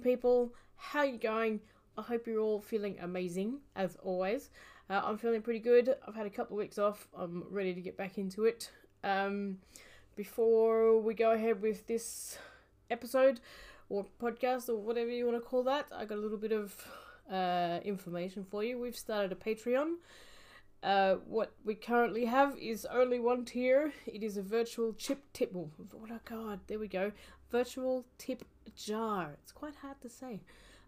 [0.00, 0.54] awesome people.
[0.76, 1.60] How you going?
[1.98, 4.50] I hope you're all feeling amazing as always.
[4.88, 5.94] Uh, I'm feeling pretty good.
[6.06, 7.08] I've had a couple of weeks off.
[7.14, 8.70] I'm ready to get back into it.
[9.04, 9.58] Um,
[10.16, 12.38] before we go ahead with this
[12.90, 13.40] episode
[13.90, 16.74] or podcast or whatever you want to call that, I got a little bit of
[17.30, 18.78] uh, information for you.
[18.78, 19.96] We've started a Patreon.
[20.82, 23.92] Uh, what we currently have is only one tier.
[24.06, 25.54] It is a virtual chip tip.
[25.54, 25.68] Oh
[26.24, 27.12] god, there we go.
[27.50, 28.44] Virtual tip
[28.76, 29.36] jar.
[29.42, 30.40] It's quite hard to say.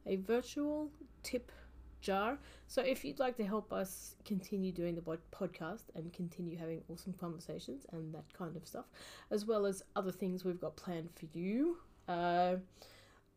[0.07, 0.91] A virtual
[1.23, 1.53] tip
[2.01, 2.39] jar.
[2.67, 7.15] So if you'd like to help us continue doing the podcast and continue having awesome
[7.15, 8.87] conversations and that kind of stuff,
[9.31, 12.57] as well as other things we've got planned for you, uh,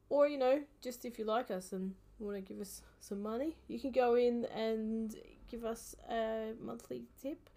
[0.09, 3.55] or you know, just if you like us and want to give us some money,
[3.67, 5.15] you can go in and
[5.49, 7.49] give us a monthly tip.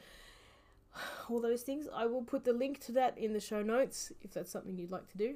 [1.28, 1.86] All those things.
[1.94, 4.91] I will put the link to that in the show notes if that's something you'd
[4.91, 5.34] like to do.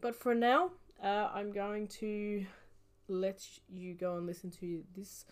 [0.00, 0.70] But for now,
[1.02, 2.44] uh, I'm going to
[3.08, 5.24] let you go and listen to this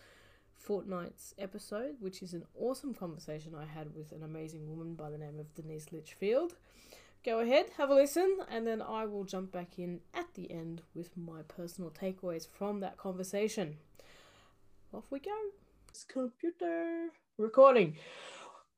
[0.61, 5.17] fortnight's episode, which is an awesome conversation I had with an amazing woman by the
[5.17, 6.55] name of Denise Litchfield.
[7.23, 10.81] Go ahead, have a listen, and then I will jump back in at the end
[10.95, 13.77] with my personal takeaways from that conversation.
[14.93, 15.31] Off we go.
[15.89, 17.95] It's computer recording.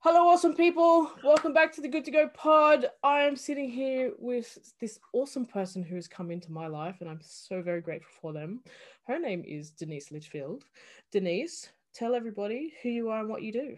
[0.03, 1.09] Hello, awesome people.
[1.23, 2.87] Welcome back to the Good to Go pod.
[3.03, 7.09] I am sitting here with this awesome person who has come into my life, and
[7.09, 8.59] I'm so very grateful for them.
[9.07, 10.65] Her name is Denise Litchfield.
[11.13, 13.77] Denise, tell everybody who you are and what you do.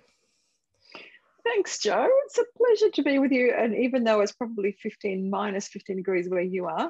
[1.43, 2.09] Thanks, Joe.
[2.25, 3.53] It's a pleasure to be with you.
[3.55, 6.89] And even though it's probably 15 minus 15 degrees where you are,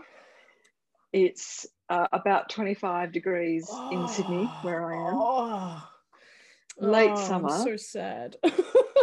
[1.11, 5.13] it's uh, about 25 degrees oh, in Sydney where I am.
[5.13, 5.89] Oh,
[6.79, 7.49] Late oh, summer.
[7.49, 8.37] I'm so sad.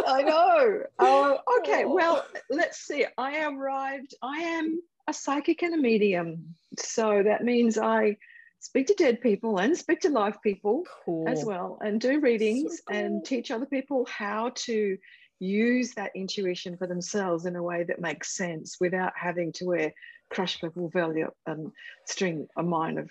[0.07, 0.83] I know.
[0.99, 1.83] Oh, okay.
[1.85, 1.93] Oh.
[1.93, 3.05] Well, let's see.
[3.17, 4.13] I arrived.
[4.21, 6.55] I am a psychic and a medium.
[6.79, 8.17] So that means I
[8.59, 11.27] speak to dead people and speak to live people cool.
[11.27, 12.97] as well and do readings so cool.
[12.97, 14.97] and teach other people how to
[15.39, 19.93] use that intuition for themselves in a way that makes sense without having to wear
[20.31, 21.71] crushed purple velvet and
[22.05, 23.09] string a mine of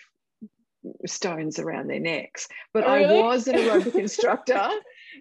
[1.07, 2.49] stones around their necks.
[2.73, 3.19] But really?
[3.19, 4.71] I was an aerobic instructor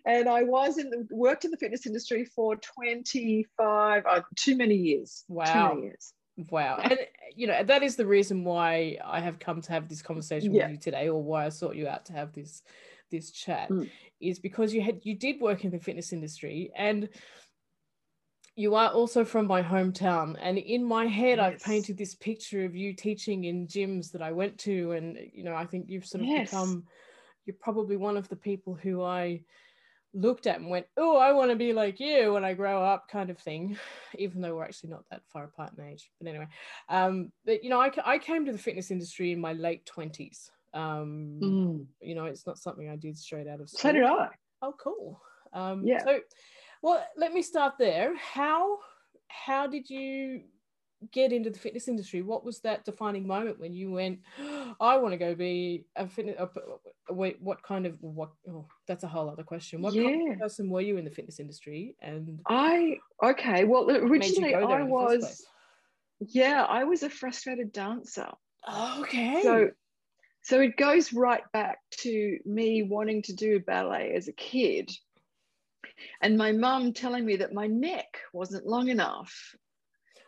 [0.06, 4.76] and I was in the, worked in the fitness industry for 25, uh, too many
[4.76, 5.24] years.
[5.28, 5.46] Wow.
[5.46, 6.14] Too many years.
[6.50, 6.80] Wow.
[6.82, 7.00] And,
[7.36, 10.64] you know, that is the reason why I have come to have this conversation yeah.
[10.64, 12.64] with you today or why I sought you out to have this
[13.12, 13.90] this chat mm.
[14.20, 17.10] is because you had you did work in the fitness industry and
[18.56, 21.54] you are also from my hometown and in my head yes.
[21.54, 25.44] i've painted this picture of you teaching in gyms that i went to and you
[25.44, 26.50] know i think you've sort of yes.
[26.50, 26.84] become
[27.46, 29.40] you're probably one of the people who i
[30.14, 33.08] looked at and went oh i want to be like you when i grow up
[33.08, 33.78] kind of thing
[34.18, 36.48] even though we're actually not that far apart in age but anyway.
[36.90, 40.50] Um but you know i, I came to the fitness industry in my late 20s
[40.74, 41.86] um mm.
[42.02, 44.30] you know it's not something i did straight out of school so did i.
[44.62, 45.22] Oh cool.
[45.54, 46.04] Um yeah.
[46.04, 46.20] so
[46.82, 48.16] well, let me start there.
[48.18, 48.80] How
[49.28, 50.42] how did you
[51.12, 52.22] get into the fitness industry?
[52.22, 54.20] What was that defining moment when you went,
[54.80, 56.36] I want to go be a fitness?
[56.40, 58.32] A, wait, what kind of what?
[58.50, 59.82] Oh, that's a whole other question.
[59.82, 60.04] What yeah.
[60.04, 61.96] kind of person were you in the fitness industry?
[62.02, 63.64] And I okay.
[63.64, 65.46] Well, originally I was.
[66.20, 68.30] Yeah, I was a frustrated dancer.
[69.00, 69.42] okay.
[69.42, 69.72] So
[70.44, 74.92] so it goes right back to me wanting to do ballet as a kid
[76.22, 79.56] and my mum telling me that my neck wasn't long enough.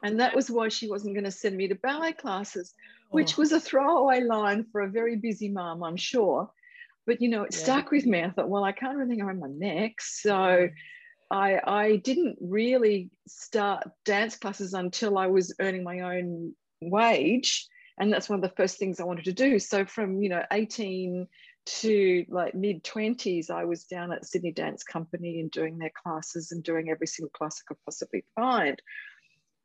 [0.04, 2.74] And that was why she wasn't going to send me to ballet classes,
[3.10, 3.42] which oh.
[3.42, 6.52] was a throwaway line for a very busy mom, I'm sure.
[7.08, 7.64] But you know, it yeah.
[7.64, 8.22] stuck with me.
[8.22, 9.94] I thought, well, I can't really around my neck.
[10.02, 10.70] So
[11.32, 17.68] I, I didn't really start dance classes until I was earning my own wage.
[17.98, 19.58] And that's one of the first things I wanted to do.
[19.60, 21.28] So from, you know, 18
[21.66, 26.52] to like mid 20s, I was down at Sydney Dance Company and doing their classes
[26.52, 28.82] and doing every single class I could possibly find.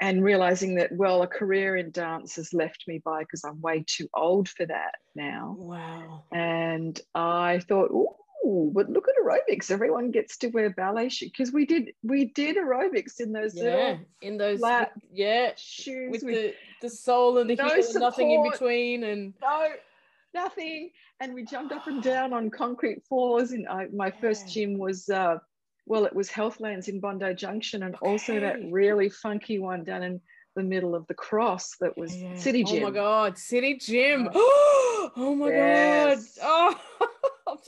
[0.00, 3.84] And realizing that, well, a career in dance has left me by because I'm way
[3.84, 5.56] too old for that now.
[5.58, 6.24] Wow.
[6.32, 9.72] And I thought, oh, but look at aerobics.
[9.72, 13.96] Everyone gets to wear ballet shoes because we did we did aerobics in those yeah
[14.22, 17.94] in those flat yeah shoes with, with the the sole and the no heel and
[17.94, 19.68] nothing in between and no
[20.34, 20.90] nothing.
[21.20, 23.52] And we jumped up and down on concrete floors.
[23.52, 25.38] And my first gym was, uh,
[25.88, 28.06] well, it was Healthlands in Bondi Junction, and okay.
[28.06, 30.20] also that really funky one down in
[30.54, 32.36] the middle of the cross that was yeah.
[32.36, 32.82] City Gym.
[32.82, 34.28] Oh my God, City Gym.
[34.34, 36.38] oh my yes.
[36.40, 36.76] God.
[37.00, 37.08] Oh.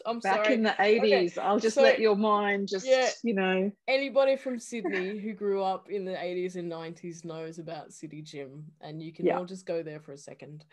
[0.06, 0.36] I'm sorry.
[0.36, 0.54] Back sorry.
[0.54, 1.38] in the 80s.
[1.38, 1.40] Okay.
[1.40, 3.72] I'll just so, let your mind just, yeah, you know.
[3.88, 8.64] Anybody from Sydney who grew up in the 80s and 90s knows about City Gym,
[8.80, 9.38] and you can yeah.
[9.38, 10.64] all just go there for a second.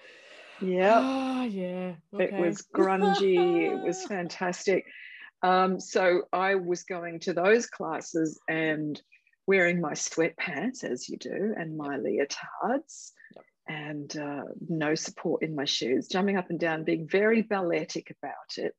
[0.61, 0.99] Yeah.
[1.01, 1.93] Ah, yeah.
[2.13, 2.41] It okay.
[2.41, 3.71] was grungy.
[3.71, 4.85] it was fantastic.
[5.43, 9.01] Um, so I was going to those classes and
[9.45, 13.11] wearing my sweatpants, as you do, and my leotards,
[13.67, 18.57] and uh, no support in my shoes, jumping up and down, being very balletic about
[18.57, 18.73] it.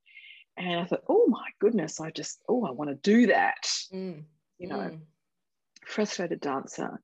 [0.56, 3.70] And I thought, oh my goodness, I just, oh, I want to do that.
[3.92, 4.24] Mm,
[4.58, 5.00] You know, mm.
[5.86, 7.00] frustrated dancer.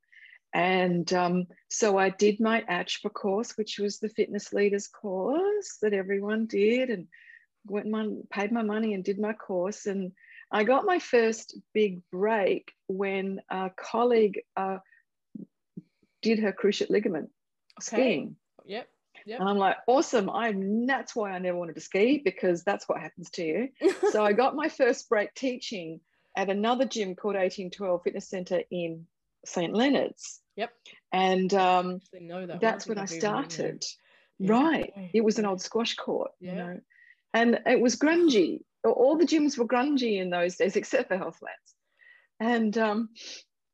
[0.53, 5.93] And um, so I did my ACHPER course, which was the fitness leaders course that
[5.93, 7.07] everyone did, and
[7.67, 9.87] went my paid my money and did my course.
[9.87, 10.13] And
[10.51, 14.79] I got my first big break when a colleague uh,
[16.23, 17.31] did her cruciate ligament
[17.81, 17.97] Okay.
[17.97, 18.37] skiing.
[18.67, 18.89] Yep.
[19.27, 19.41] Yep.
[19.41, 20.29] And I'm like, awesome.
[20.31, 23.69] I'm that's why I never wanted to ski because that's what happens to you.
[24.11, 26.01] So I got my first break teaching
[26.37, 29.07] at another gym called 1812 Fitness Center in
[29.45, 29.73] St.
[29.75, 30.41] Leonard's.
[30.57, 30.71] Yep.
[31.13, 33.41] And um, that that's when I I've even been there.
[33.49, 33.85] started.
[34.39, 34.93] Yeah, Right.
[35.15, 36.51] It was an old squash court, Yeah.
[36.53, 36.81] you know.
[37.35, 38.61] And it was grungy.
[38.85, 41.75] All the gyms were grungy in those days, except for Healthlands.
[42.41, 43.09] And um,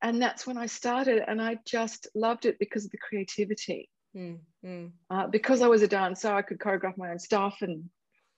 [0.03, 1.23] and that's when I started.
[1.29, 3.89] And I just loved it because of the creativity.
[4.17, 4.91] Mm, mm.
[5.11, 7.85] Uh, because I was a dancer, I could choreograph my own stuff and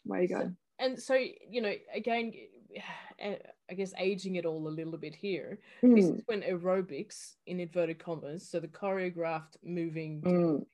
[0.05, 0.41] where you go.
[0.41, 2.33] So- and so you know again
[3.21, 3.37] eh,
[3.71, 7.61] i guess aging it all a little bit here this Mm, is when aerobics in
[7.61, 10.67] inverted commas so the choreographed moving Mm.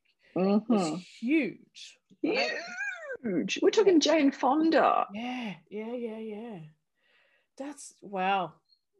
[0.68, 1.04] was mhm.
[1.20, 2.52] huge right?
[3.22, 3.58] Huge.
[3.62, 5.06] We're talking Jane Fonda.
[5.12, 6.58] yeah yeah yeah yeah
[7.56, 8.52] that's wow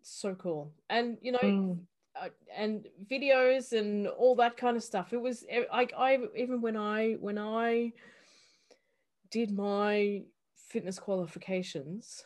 [0.02, 1.78] so cool and you know Mm.
[2.20, 6.76] uh, and videos and all that kind of stuff it was like i even when
[6.76, 7.92] i when i
[9.30, 10.22] did my
[10.56, 12.24] fitness qualifications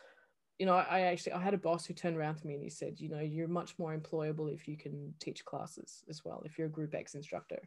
[0.57, 2.69] you know I, actually i had a boss who turned around to me and he
[2.69, 6.57] said you know you're much more employable if you can teach classes as well if
[6.57, 7.61] you're a group x instructor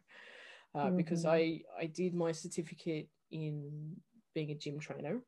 [0.75, 1.29] uh, because Mhm.
[1.29, 3.95] i i did my certificate in
[4.37, 5.19] being a gym trainer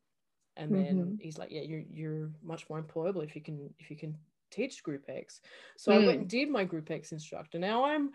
[0.55, 1.19] and then Mhm.
[1.19, 4.15] he's like yeah you're you're much more employable if you can if you can
[4.51, 5.41] teach group x
[5.77, 6.21] so i went Mm.
[6.21, 8.11] and did my group x instructor now i'm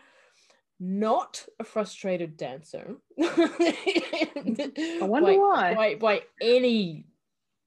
[0.78, 4.30] not a frustrated dancer i
[5.00, 5.74] wonder why.
[5.74, 7.06] by, by any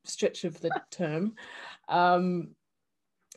[0.06, 1.36] stretch of the term
[1.90, 2.56] um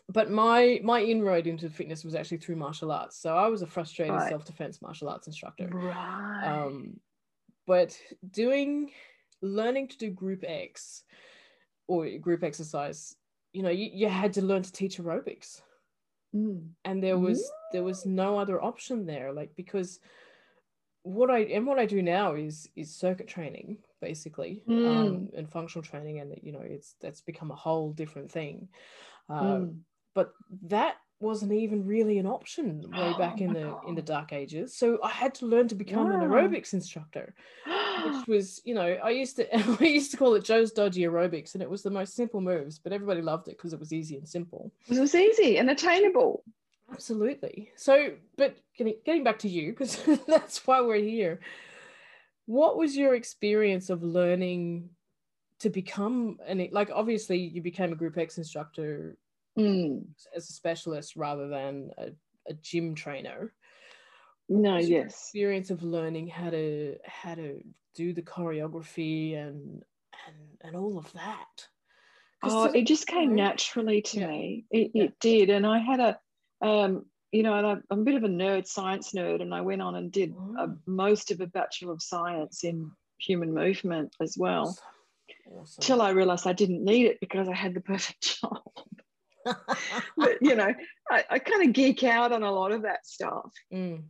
[0.08, 3.66] but my my inroad into fitness was actually through martial arts so i was a
[3.66, 4.28] frustrated Right.
[4.28, 6.46] self-defense martial arts instructor Right.
[6.46, 7.00] um
[7.66, 7.96] but
[8.31, 8.90] doing
[9.42, 11.04] learning to do group x
[11.87, 13.16] or group exercise
[13.52, 15.62] you know you, you had to learn to teach aerobics
[16.32, 16.69] Mm.
[16.84, 19.98] and there was there was no other option there like because
[21.02, 25.38] what i and what i do now is is circuit training basically um, Mm.
[25.38, 28.69] and functional training and you know it's that's become a whole different thing
[29.28, 29.81] uh, Mm.
[30.14, 30.32] but
[30.69, 34.76] that wasn't even really an option way back Oh in the in the dark ages
[34.76, 37.34] so i had to learn to become an aerobics instructor
[38.05, 39.47] which was you know i used to
[39.81, 42.79] we used to call it joe's dodgy aerobics and it was the most simple moves
[42.79, 46.43] but everybody loved it because it was easy and simple it was easy and attainable.
[46.93, 51.41] absolutely so but getting, getting back to you because that's why we're here
[52.47, 54.88] what was your experience of learning
[55.61, 59.17] to become an like obviously you became a group x instructor
[59.58, 60.04] Mm.
[60.35, 62.11] as a specialist rather than a,
[62.49, 63.52] a gym trainer
[64.50, 65.12] No, yes.
[65.14, 67.62] experience of learning how to how to
[67.95, 69.83] do the choreography and
[70.26, 71.69] and and all of that
[72.42, 74.26] Oh, it just came naturally to Yeah.
[74.28, 74.64] me.
[74.71, 75.04] It, Yeah.
[75.04, 75.50] it did.
[75.50, 76.19] And I had a,
[76.62, 79.61] um, you know, and I, I'm a bit of a nerd, science nerd, and I
[79.61, 80.78] went on and did a, Oh.
[80.87, 84.69] most of a Bachelor of Science in human movement as well.
[84.69, 84.85] awesome.
[85.52, 85.83] Awesome.
[85.83, 88.62] Till I realized I didn't need it because I had the perfect job.
[90.16, 90.73] but, you know,
[91.11, 93.52] I, I kind of geek out on a lot of that stuff.
[93.73, 94.04] Mm,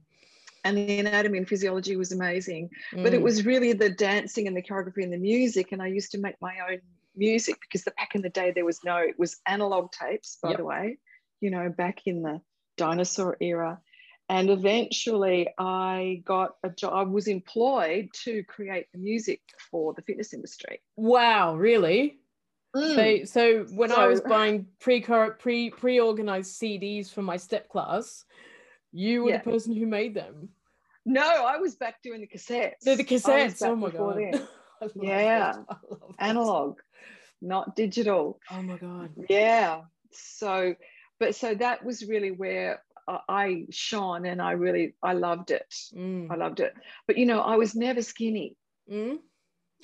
[0.64, 2.70] And the anatomy and physiology was amazing.
[2.92, 3.22] but it mm.
[3.22, 6.36] was really the dancing and the choreography and the music and i used to make
[6.40, 6.78] my own
[7.16, 10.50] music because the, back in the day there was no it was analog tapes by
[10.50, 10.58] Yep.
[10.58, 10.98] the way
[11.40, 12.40] you know back in the
[12.76, 13.80] dinosaur era
[14.28, 19.40] and eventually i got a job i was employed to create the music
[19.70, 22.16] for the fitness industry wow really
[22.76, 22.94] Mm.
[22.94, 28.24] so so when i was buying pre pre pre-organized cds for my step class
[28.92, 29.38] you were Yeah.
[29.38, 30.48] the person who made them.
[31.06, 32.80] No i was back doing the cassettes.
[32.82, 33.62] They're the cassettes.
[33.66, 34.16] oh my god.
[34.18, 34.34] then.
[34.82, 35.38] I love Yeah.
[35.52, 35.64] that.
[35.68, 36.24] I love that.
[36.30, 36.78] analog
[37.42, 38.38] not digital.
[38.50, 39.10] Oh my god.
[39.28, 39.82] Yeah.
[40.12, 40.74] So
[41.18, 45.74] but so that was really where I- i shone and i really i loved it.
[45.96, 46.74] Mm, i loved it.
[47.06, 48.56] But you know i was never skinny.
[48.90, 49.18] Mm.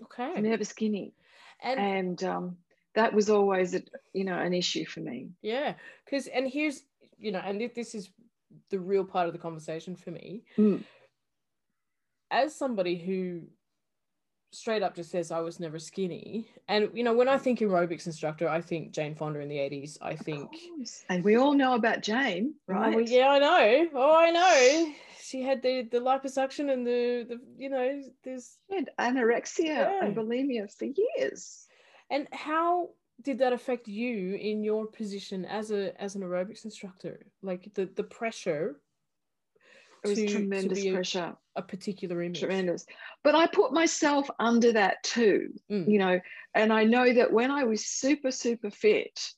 [0.03, 0.41] okay.
[0.41, 1.15] Never skinny.
[1.63, 2.57] And and um
[2.95, 3.83] that was always a,
[4.13, 5.29] you know an issue for me.
[5.43, 6.83] Yeah, because and here's
[7.19, 8.11] you know, and this is
[8.71, 10.45] the real part of the conversation for me.
[10.59, 10.85] Mm.
[12.31, 13.43] As somebody who
[14.53, 16.49] straight up just says I was never skinny.
[16.69, 19.99] And you know, when I think aerobics instructor, I think Jane Fonda in the 80s.
[20.01, 20.51] I think
[21.09, 22.95] and we all know about Jane, right?
[22.95, 23.89] Oh, yeah, I know.
[23.95, 24.93] Oh, I know.
[25.23, 30.01] She had the the liposuction and the the you know, this she had anorexia yeah.
[30.05, 31.67] and bulimia for years.
[32.11, 32.91] And how
[33.23, 37.27] did that affect you in your position as a as an aerobics instructor?
[37.43, 38.81] Like the the pressure
[40.05, 41.37] it was to, tremendous to pressure.
[41.57, 42.41] A, a, particular image.
[42.41, 42.87] Tremendous.
[43.25, 45.91] But I put myself under that too, mm.
[45.91, 46.21] you know,
[46.55, 49.33] and I know that when I was super, super fit,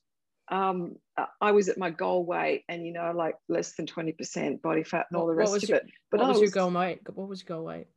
[0.51, 0.95] um,
[1.41, 5.07] I was at my goal weight and, you know, like less than 20% body fat
[5.09, 5.85] and all the rest of your, it.
[6.11, 6.99] But what was, was your goal weight?
[7.13, 7.87] What was your goal weight?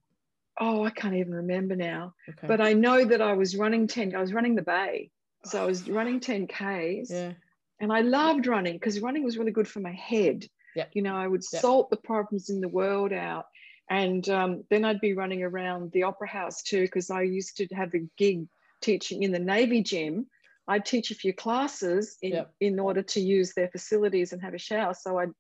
[0.61, 2.15] Oh, I can't even remember now.
[2.29, 2.47] Okay.
[2.47, 5.11] But I know that I was running 10, I was running the bay.
[5.45, 7.11] So I was running 10 Ks.
[7.11, 7.33] Yeah.
[7.81, 10.47] And I loved running because running was really good for my head.
[10.77, 10.91] Yep.
[10.95, 11.61] You know, I would yep.
[11.61, 13.47] salt the problems in the world out.
[13.91, 17.67] And um, then I'd be running around the opera house too, because I used to
[17.75, 18.47] have a gig
[18.81, 20.27] teaching in the Navy gym.
[20.69, 22.55] I'd teach a few classes in, yep.
[22.61, 24.95] in order to use their facilities and have a shower.
[24.95, 25.33] So I'd,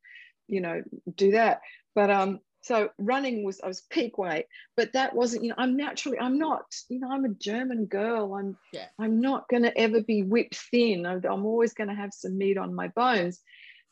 [0.48, 0.82] you know,
[1.14, 1.60] do that.
[1.94, 5.76] But um, so running was I was peak weight, but that wasn't, you know, I'm
[5.76, 8.34] naturally, I'm not, you know, I'm a German girl.
[8.34, 8.86] I'm yeah.
[8.98, 11.04] I'm not gonna ever be whipped thin.
[11.04, 13.40] I'm, I'm always gonna have some meat on my bones.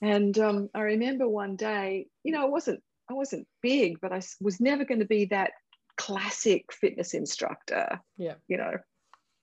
[0.02, 4.22] And um, I remember one day, you know, I wasn't I wasn't big, but I
[4.40, 5.50] was never going to be that
[5.96, 8.00] classic fitness instructor.
[8.16, 8.34] Yeah.
[8.48, 8.74] You know.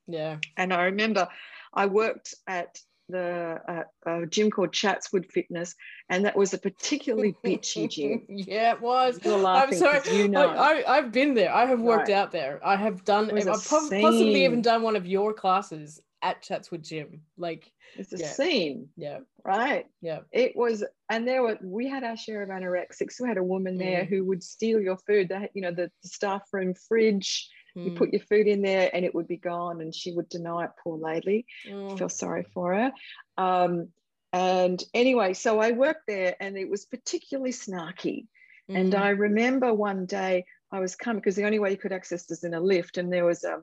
[0.07, 0.37] Yeah.
[0.55, 1.27] And I remember
[1.73, 2.79] I worked at
[3.09, 5.75] the uh, a gym called Chatswood Fitness,
[6.09, 8.23] and that was a particularly bitchy gym.
[8.27, 9.19] yeah, it was.
[9.23, 10.17] You're laughing I'm sorry.
[10.17, 11.53] You know, I, have been there.
[11.53, 12.17] I have worked right.
[12.17, 12.59] out there.
[12.65, 13.31] I have done.
[13.31, 17.21] I've possibly even done one of your classes at Chatswood Gym.
[17.37, 18.31] Like it's a yeah.
[18.31, 18.89] scene.
[18.95, 19.19] Yeah.
[19.43, 19.85] Right.
[20.01, 20.19] Yeah.
[20.31, 23.21] It was, and there were we had our share of anorexics.
[23.21, 24.09] We had a woman there mm.
[24.09, 25.29] who would steal your food.
[25.29, 27.49] That you know the, the staff room fridge.
[27.77, 27.85] Mm.
[27.85, 30.65] You put your food in there and it would be gone, and she would deny
[30.65, 30.71] it.
[30.83, 31.45] Poor lady.
[31.69, 31.97] Mm.
[31.97, 32.91] Feel sorry for her.
[33.37, 33.89] Um,
[34.33, 38.25] and anyway, so I worked there, and it was particularly snarky.
[38.69, 38.99] And mm.
[38.99, 42.43] I remember one day I was coming because the only way you could access is
[42.43, 43.61] in a lift, and there was a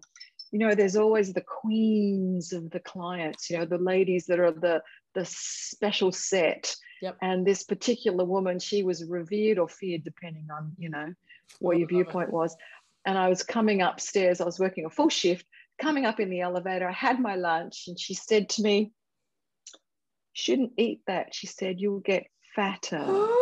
[0.54, 4.52] you know there's always the queens of the clients you know the ladies that are
[4.52, 4.80] the
[5.14, 7.16] the special set yep.
[7.21, 11.12] and this particular woman she was revered or feared depending on you know
[11.59, 12.56] what your viewpoint was
[13.07, 15.47] and i was coming upstairs i was working a full shift
[15.81, 18.93] coming up in the elevator i had my lunch and she said to me
[20.33, 23.29] shouldn't eat that she said you'll get fatter.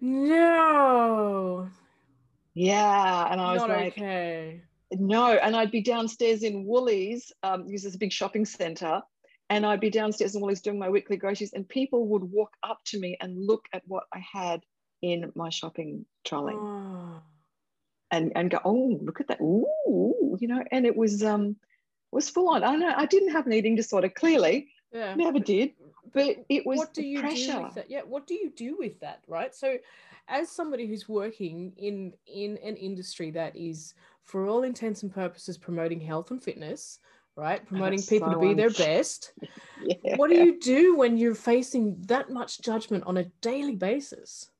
[0.00, 1.68] No.
[2.52, 4.60] Yeah and i was Not like okay.
[4.98, 9.02] No, and I'd be downstairs in Woolies, um, because it's a big shopping centre,
[9.50, 12.80] and I'd be downstairs in Woolies doing my weekly groceries, and people would walk up
[12.86, 14.62] to me and look at what I had
[15.02, 17.22] in my shopping trolley, oh.
[18.14, 21.56] And and go, oh, look at that, ooh, you know, and it was um
[22.12, 22.62] was full on.
[22.62, 25.72] I know I didn't have an eating disorder, clearly, yeah, never did,
[26.12, 27.52] but it was what do you pressure.
[27.52, 27.90] do with that?
[27.90, 29.54] Yeah, what do you do with that, right?
[29.54, 29.76] So,
[30.28, 33.94] as somebody who's working in in an industry that is
[34.24, 36.98] for all intents and purposes promoting health and fitness
[37.36, 39.32] right promoting That's people so to be their best
[39.82, 39.96] yeah.
[40.16, 44.50] what do you do when you're facing that much judgment on a daily basis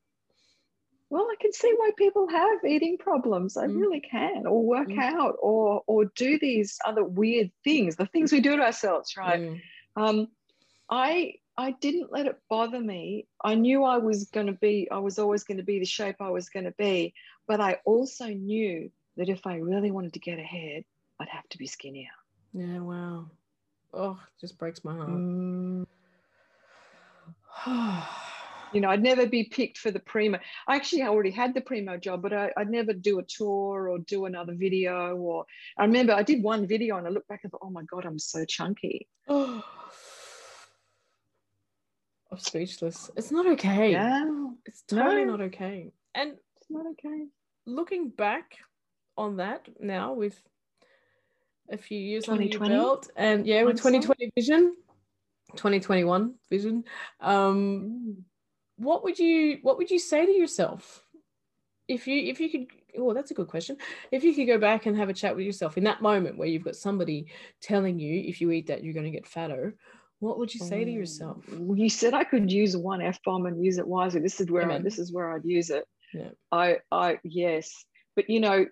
[1.14, 3.80] well i can see why people have eating problems i mm.
[3.80, 5.02] really can or work mm.
[5.02, 9.40] out or or do these other weird things the things we do to ourselves right
[9.40, 9.60] mm.
[9.96, 10.28] um,
[10.90, 14.98] i i didn't let it bother me i knew i was going to be i
[14.98, 17.14] was always going to be the shape i was going to be
[17.46, 20.84] but i also knew that if I really wanted to get ahead,
[21.20, 22.10] I'd have to be skinnier.
[22.52, 23.30] Yeah, wow.
[23.92, 25.88] Oh, just breaks my heart.
[28.74, 28.76] Mm.
[28.76, 30.38] you know, I'd never be picked for the primo.
[30.66, 33.98] I actually already had the primo job, but I, would never do a tour or
[33.98, 35.16] do another video.
[35.16, 35.46] Or
[35.78, 38.04] I remember I did one video and I looked back and thought, oh my God,
[38.04, 39.08] I'm so chunky.
[39.28, 39.62] Oh.
[42.32, 43.10] I'm speechless.
[43.16, 43.92] It's not okay.
[43.92, 44.24] Yeah.
[44.66, 45.36] It's totally no.
[45.36, 45.92] not okay.
[46.16, 47.26] And it's not okay.
[47.66, 48.56] Looking back
[49.16, 50.40] on that now with
[51.70, 54.76] a few years under your belt and yeah with 2020 vision
[55.56, 56.84] 2021 vision
[57.20, 58.24] um
[58.76, 61.02] what would you what would you say to yourself?
[61.88, 62.66] If you if you could
[62.98, 63.76] oh that's a good question.
[64.10, 66.48] If you could go back and have a chat with yourself in that moment where
[66.48, 67.26] you've got somebody
[67.60, 69.74] telling you if you eat that you're going to get fatter
[70.20, 71.44] what would you say to yourself?
[71.48, 74.20] You said i could use one f-bomb and use it wisely.
[74.20, 75.84] This is where I, this is where i'd use it.
[76.14, 76.30] Yeah.
[76.50, 77.84] I i yes.
[78.16, 78.66] But you know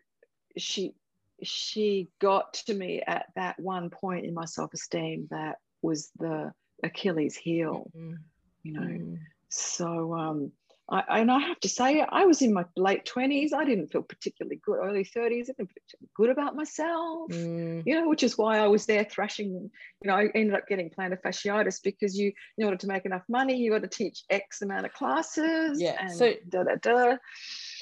[0.57, 0.95] she
[1.43, 6.53] she got to me at that one point in my self-esteem that was the
[6.85, 8.15] Achilles heel, mm-hmm.
[8.63, 8.81] you know.
[8.81, 9.15] Mm-hmm.
[9.53, 10.51] So um,
[10.89, 13.53] I, and I have to say, I was in my late 20s.
[13.53, 15.15] I didn't feel particularly good, early 30s.
[15.17, 18.87] I didn't feel particularly good about myself, Mm, you know, which is why I was
[18.87, 19.51] there thrashing.
[19.53, 19.71] You
[20.05, 23.57] know, I ended up getting plantar fasciitis because you, in order to make enough money,
[23.57, 25.81] you got to teach X amount of classes.
[25.81, 27.17] Yeah, so- da da da.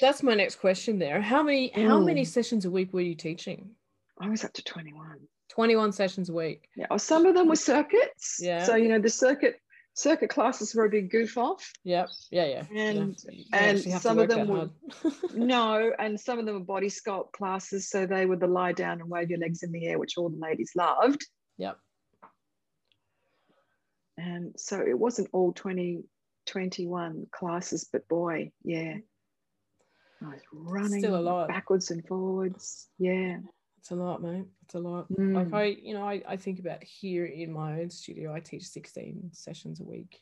[0.01, 1.21] that's my next question there.
[1.21, 2.27] How many how many Mm.
[2.27, 3.71] sessions a week were you teaching?
[4.19, 5.17] I was up to 21.
[5.49, 6.69] 21 sessions a week.
[6.77, 6.95] Yeah.
[6.97, 8.37] Some of them were circuits.
[8.39, 8.63] Yeah.
[8.63, 9.59] So, you know, the circuit
[9.93, 11.71] circuit classes were a big goof off.
[11.83, 12.09] Yep.
[12.31, 12.63] Yeah, yeah.
[12.75, 13.43] And- yeah.
[13.53, 14.69] And actually have to some of them were-
[15.35, 17.89] No, and some of them were body sculpt classes.
[17.89, 20.29] So they were the lie down and wave your legs in the air, which all
[20.29, 21.25] the ladies loved.
[21.57, 21.77] yep.
[24.17, 26.03] And so it wasn't all 20,
[26.45, 28.95] 21 classes, but boy, yeah.
[30.21, 31.47] I was running Still a lot.
[31.47, 32.87] backwards and forwards.
[32.99, 33.37] Yeah.
[33.81, 34.45] It's a lot, mate.
[34.63, 35.11] It's a lot.
[35.11, 35.35] Mm.
[35.35, 38.67] Like I, you know, I, I think about here in my own studio, I teach
[38.67, 40.21] 16 sessions a week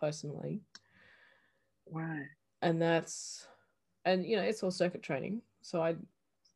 [0.00, 0.62] personally.
[1.84, 2.20] Wow.
[2.62, 3.46] And that's
[4.06, 5.42] and you know, it's all circuit training.
[5.60, 5.96] So I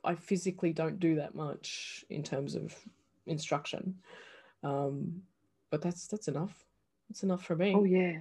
[0.02, 2.74] I physically don't do that much in terms of
[3.26, 3.96] instruction.
[4.62, 5.20] Um,
[5.70, 6.64] but that's that's enough.
[7.10, 7.74] That's enough for me.
[7.76, 8.20] Oh, yeah.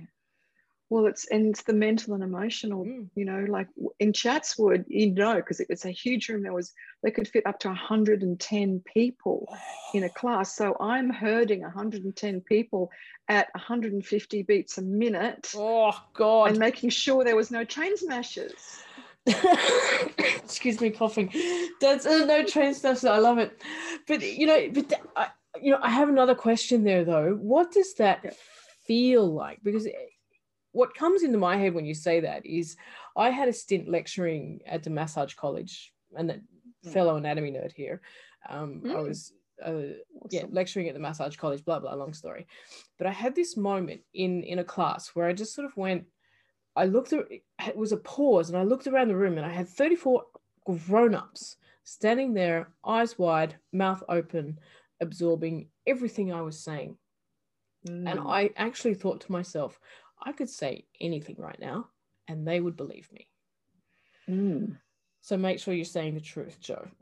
[0.90, 3.10] Well, it's and it's the mental and emotional, Mm.
[3.16, 3.68] you know, like
[4.00, 6.44] in Chatswood, you know, because it was a huge room.
[6.44, 6.72] There was
[7.04, 9.54] they could fit up to 110 people
[9.94, 10.56] in a class.
[10.56, 12.90] So I'm herding 110 people
[13.28, 16.52] at 150 beats a minute Oh God.
[16.52, 18.54] and making sure there was no chain smashes.
[20.08, 21.30] excuse me coughing
[21.82, 23.62] that's uh, no train stuff so i love it
[24.08, 25.28] but you know but th- I,
[25.62, 28.36] you know i have another question there though what does that
[28.86, 29.96] feel like because it-
[30.78, 32.78] what comes into my head when you say that is
[33.16, 36.42] i had a stint lecturing at the massage college and that
[36.86, 36.94] Mm.
[36.94, 38.02] fellow anatomy nerd here
[38.48, 39.08] um, i Mm.
[39.08, 39.34] was
[39.66, 39.94] uh,
[40.30, 42.46] yeah lecturing at the massage college blah blah long story
[43.00, 46.06] but i had this moment in in a class where i just sort of went
[46.76, 49.54] i looked at it was a pause and i looked around the room and i
[49.60, 50.24] had 34
[50.66, 54.60] grown-ups standing there eyes wide mouth open
[55.02, 56.96] absorbing everything i was saying
[57.86, 58.30] and Mm.
[58.40, 59.80] i actually thought to myself
[60.24, 61.88] i could say anything right now
[62.28, 63.28] and they would believe me
[64.30, 64.76] Mm.
[65.22, 66.86] so make sure you're saying the truth joe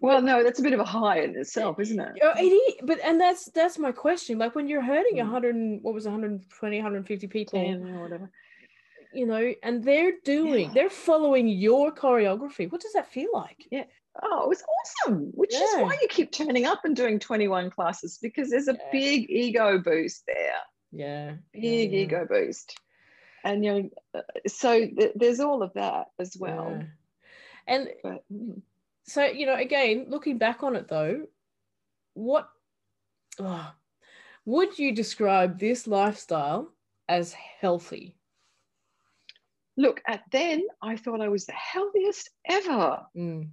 [0.00, 2.12] Well, no, that's a bit of a high in itself, isn't it?
[2.16, 4.36] It is, but and that's that's my question.
[4.38, 5.20] Like when you're hurting Mm.
[5.30, 8.30] 100, what was it, 120, 150 people, or whatever.
[9.14, 10.72] you know, and they're doing, Yeah.
[10.74, 12.70] they're following your choreography.
[12.72, 13.64] What does that feel like?
[13.70, 13.84] Yeah.
[14.22, 14.64] Oh, it was
[15.04, 18.72] awesome, which is why you keep turning up and doing 21 classes because there's a
[18.74, 18.88] Yeah.
[18.90, 20.58] big ego boost there.
[20.92, 22.78] Yeah, big yeah, ego boost.
[23.44, 26.78] And you know uh, so th- there's all of that as well.
[26.78, 26.84] Yeah.
[27.66, 28.60] And but mm,
[29.04, 31.26] so you know, again, looking back on it though,
[32.14, 32.48] what
[33.40, 33.72] oh,
[34.44, 36.72] would you describe this lifestyle
[37.08, 38.16] as healthy?
[39.78, 43.06] look at then i thought i was the healthiest ever.
[43.16, 43.48] Mm,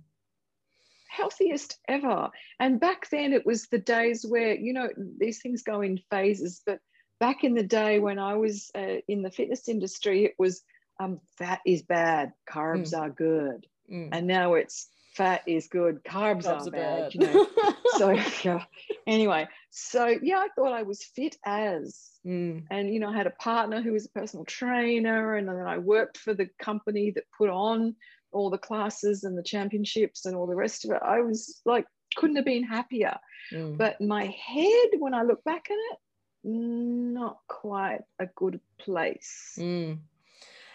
[1.10, 2.30] healthiest ever.
[2.60, 6.62] And back then it was the days where you know these things go in phases
[6.66, 6.80] but
[7.20, 10.62] back in the day when i was uh, in the fitness industry it was
[11.02, 14.10] um, fat is bad carbs are good mm.
[14.12, 17.16] and now it's fat is good carbs, Carbs are are bad, bad.
[17.16, 17.48] you know
[17.98, 18.12] so
[18.44, 18.64] yeah.
[19.08, 23.28] anyway so yeah i thought i was fit as Mm, and you know i had
[23.28, 27.24] a partner who was a personal trainer and then i worked for the company that
[27.38, 27.96] put on
[28.34, 31.86] all the classes and the championships and all the rest of it i was like
[32.18, 33.16] couldn't have been happier
[33.54, 33.78] mm.
[33.78, 35.98] but my head when i look back at it
[36.44, 39.56] not quite a good place.
[39.60, 40.00] Mm.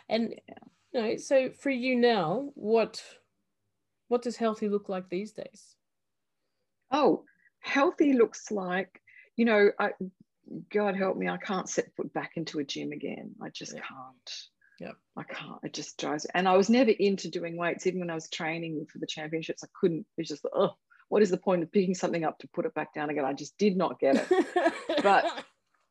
[0.09, 0.35] And
[0.93, 3.03] you know, so for you now, what
[4.09, 5.77] what does healthy look like these days?
[6.91, 7.25] oh
[7.61, 9.01] healthy looks like
[9.37, 9.91] you know I,
[10.71, 13.35] god help me i can't set foot back into a gym again.
[13.43, 13.81] I just Yeah.
[13.81, 14.35] can't.
[14.81, 15.59] Yeah, i can't.
[15.65, 17.87] It just drives and i was never into doing weights.
[17.87, 20.01] Even when i was training for the championships i couldn't.
[20.01, 20.75] It was just oh
[21.09, 23.25] what is the point of picking something up to put it back down again?
[23.25, 24.73] I just did not get it.
[25.03, 25.45] But-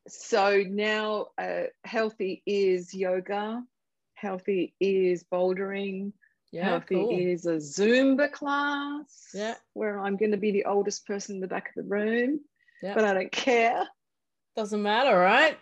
[0.08, 3.62] so now uh, healthy is yoga
[4.14, 6.12] healthy is bouldering
[6.52, 7.18] yeah, healthy cool.
[7.18, 9.54] is a zumba class Yeah.
[9.72, 12.40] where i'm going to be the oldest person in the back of the room
[12.82, 12.94] Yeah.
[12.94, 13.86] but i don't care
[14.56, 15.58] Doesn't matter, right?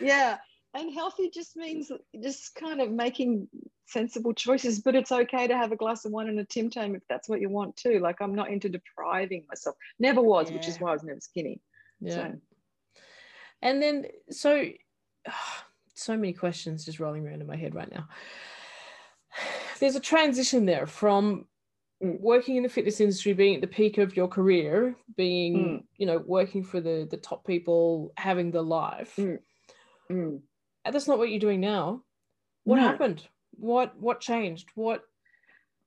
[0.00, 0.38] yeah
[0.74, 1.90] and healthy just means
[2.22, 3.48] just kind of making
[3.86, 6.94] sensible choices but it's okay to have a glass of wine and a tim tam
[6.94, 10.66] if that's what you want to like i'm not into depriving myself never was which
[10.68, 11.60] is why i was never skinny
[12.00, 12.14] Yeah.
[12.14, 12.40] so
[13.62, 14.64] And then so
[15.94, 18.08] so many questions just rolling around in my head right now.
[19.80, 21.46] There's a transition there from
[22.00, 25.82] working in the fitness industry, being at the peak of your career, being, Mm.
[25.98, 29.14] you know, working for the the top people, having the life.
[29.16, 29.38] Mm.
[30.10, 30.40] Mm.
[30.84, 32.02] That's not what you're doing now.
[32.64, 32.82] what No.
[32.82, 33.26] happened?
[33.52, 34.70] What what changed?
[34.74, 35.02] What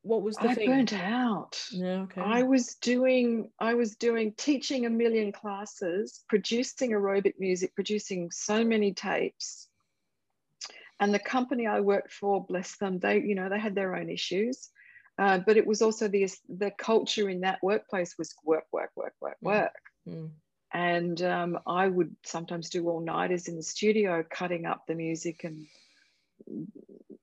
[0.05, 0.69] what was the I thing?
[0.69, 1.59] burnt out.
[1.71, 2.21] Yeah, okay.
[2.21, 8.63] I was doing I was doing teaching a million classes, producing aerobic music, producing so
[8.63, 9.67] many tapes.
[10.99, 14.09] And the company I worked for, bless them, they you know they had their own
[14.09, 14.69] issues,
[15.17, 19.15] uh, but it was also the the culture in that workplace was work, work, work,
[19.19, 19.47] work, Mm.
[19.47, 19.81] work.
[20.07, 20.29] Mm,
[20.71, 25.43] And um, I would sometimes do all nighters in the studio, cutting up the music
[25.43, 25.65] and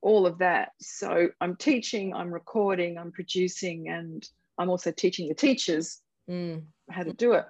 [0.02, 0.72] all of that.
[0.80, 7.04] So I'm teaching, I'm recording, I'm producing, and I'm also teaching the teachers mm, how
[7.04, 7.46] to do it.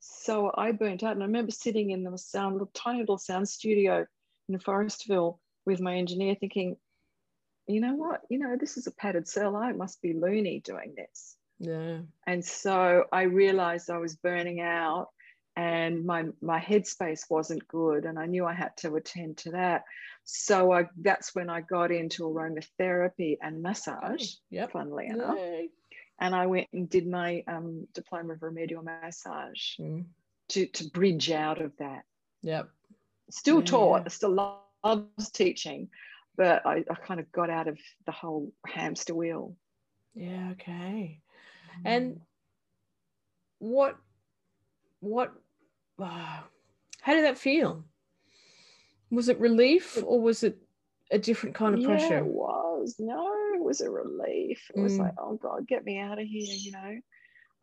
[0.00, 3.48] So I burnt out, and I remember sitting in the sound, little tiny little sound
[3.48, 4.06] studio
[4.48, 6.76] in Forestville with my engineer, thinking,
[7.66, 9.56] you know what, you know, this is a padded cell.
[9.56, 11.36] I must be loony doing this.
[11.58, 12.00] yeah.
[12.26, 15.08] And so I realized I was burning out,
[15.56, 19.84] and my my headspace wasn't good, and I knew I had to attend to that.
[20.24, 24.34] So I that's when I got into aromatherapy and massage.
[24.50, 24.72] Yep.
[24.72, 25.68] funnily enough Yay.
[26.20, 30.04] and I went and did my um, diploma of remedial massage Mm,
[30.48, 32.04] to, to bridge out of that.
[32.42, 32.68] Yep.
[33.30, 35.88] Still Yeah, taught, still loves teaching,
[36.36, 39.56] but I, I kind of got out of the whole hamster wheel.
[40.14, 41.20] Yeah, okay.
[41.84, 42.20] And
[43.58, 43.96] what
[45.00, 45.32] what
[45.98, 46.40] uh,
[47.00, 47.84] how did that feel?
[49.14, 50.58] Was it relief or was it
[51.10, 52.18] a different kind of yeah, pressure?
[52.18, 52.96] it was.
[52.98, 54.62] No, it was a relief.
[54.74, 54.98] It was Mm.
[54.98, 57.00] like, oh God, get me out of here, you know.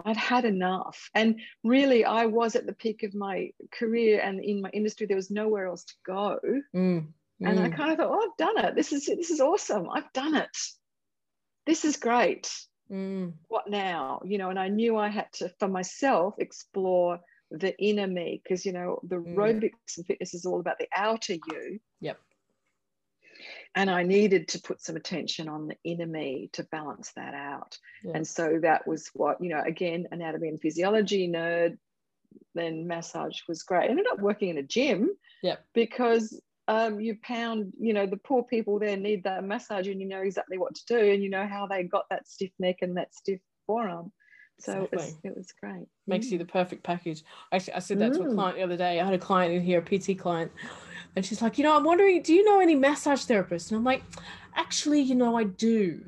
[0.05, 1.09] I'd had enough.
[1.13, 5.17] And really, I was at the peak of my career and in my industry, there
[5.17, 6.39] was nowhere else to go.
[6.75, 7.07] Mm,
[7.43, 8.75] and I mm, kind of thought, oh, I've done it.
[8.75, 9.89] This is this is awesome.
[9.89, 10.57] I've done it.
[11.65, 12.51] This is great.
[12.91, 14.21] mm, What now?
[14.25, 17.19] You know, and I knew I had to, for myself, explore
[17.51, 19.35] the inner me because you know the Mm.
[19.35, 21.79] aerobics and fitness is all about the outer you.
[21.99, 22.19] Yep.
[23.75, 27.77] And I needed to put some attention on the inner me to balance that out.
[28.03, 28.11] Yeah.
[28.15, 31.77] And so that was what, you know, again, anatomy and physiology nerd,
[32.53, 33.85] then massage was great.
[33.85, 35.09] I ended up working in a gym
[35.43, 35.65] Yep.
[35.73, 40.07] because um, you pound, you know, the poor people there need that massage and you
[40.07, 42.97] know exactly what to do and you know how they got that stiff neck and
[42.97, 44.11] that stiff forearm.
[44.61, 45.87] So it was, it was great.
[46.07, 46.41] makes you Mm.
[46.41, 47.23] the perfect package.
[47.51, 48.35] Actually, I said that to a Mm.
[48.35, 48.99] client the other day.
[48.99, 50.51] I had a client in here, a PT client,
[51.15, 53.69] and she's like, you know, I'm wondering, do you know any massage therapists?
[53.69, 54.03] And I'm like,
[54.55, 56.01] actually, you know, I do.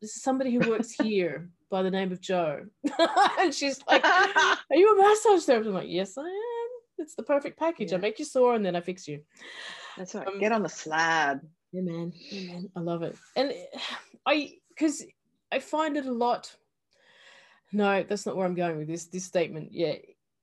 [0.00, 2.66] This is somebody who works here by the name of Joe.
[3.38, 5.68] and she's like, Are you a massage therapist?
[5.68, 6.68] I'm like, Yes, I am.
[6.98, 7.92] It's the perfect package.
[7.92, 9.20] I make you sore and then I fix you.
[9.96, 10.26] That's right.
[10.26, 11.40] Um, Get on the slab.
[11.72, 12.12] Yeah, man.
[12.30, 12.70] Yeah, man.
[12.76, 13.16] I love it.
[13.36, 13.52] And
[14.26, 15.02] I, because
[15.50, 16.54] I find it a lot.
[17.72, 19.72] No, that's not where I'm going with this this statement.
[19.72, 19.94] Yeah,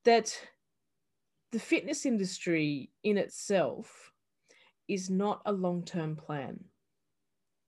[0.06, 0.36] that
[1.52, 4.12] the fitness industry in itself
[4.88, 6.64] is not a long term plan.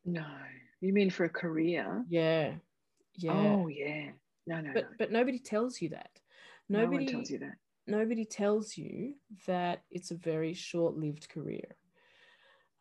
[0.06, 0.26] No,
[0.80, 2.04] you mean for a career?
[2.10, 2.56] Yeah,
[3.16, 3.32] yeah.
[3.32, 4.10] Oh, yeah.
[4.48, 4.96] No, no, but no.
[4.98, 6.10] but nobody tells you that.
[6.70, 7.58] no Nobody one tells you that.
[7.86, 9.14] nobody tells you
[9.46, 11.76] that it's a very short-lived career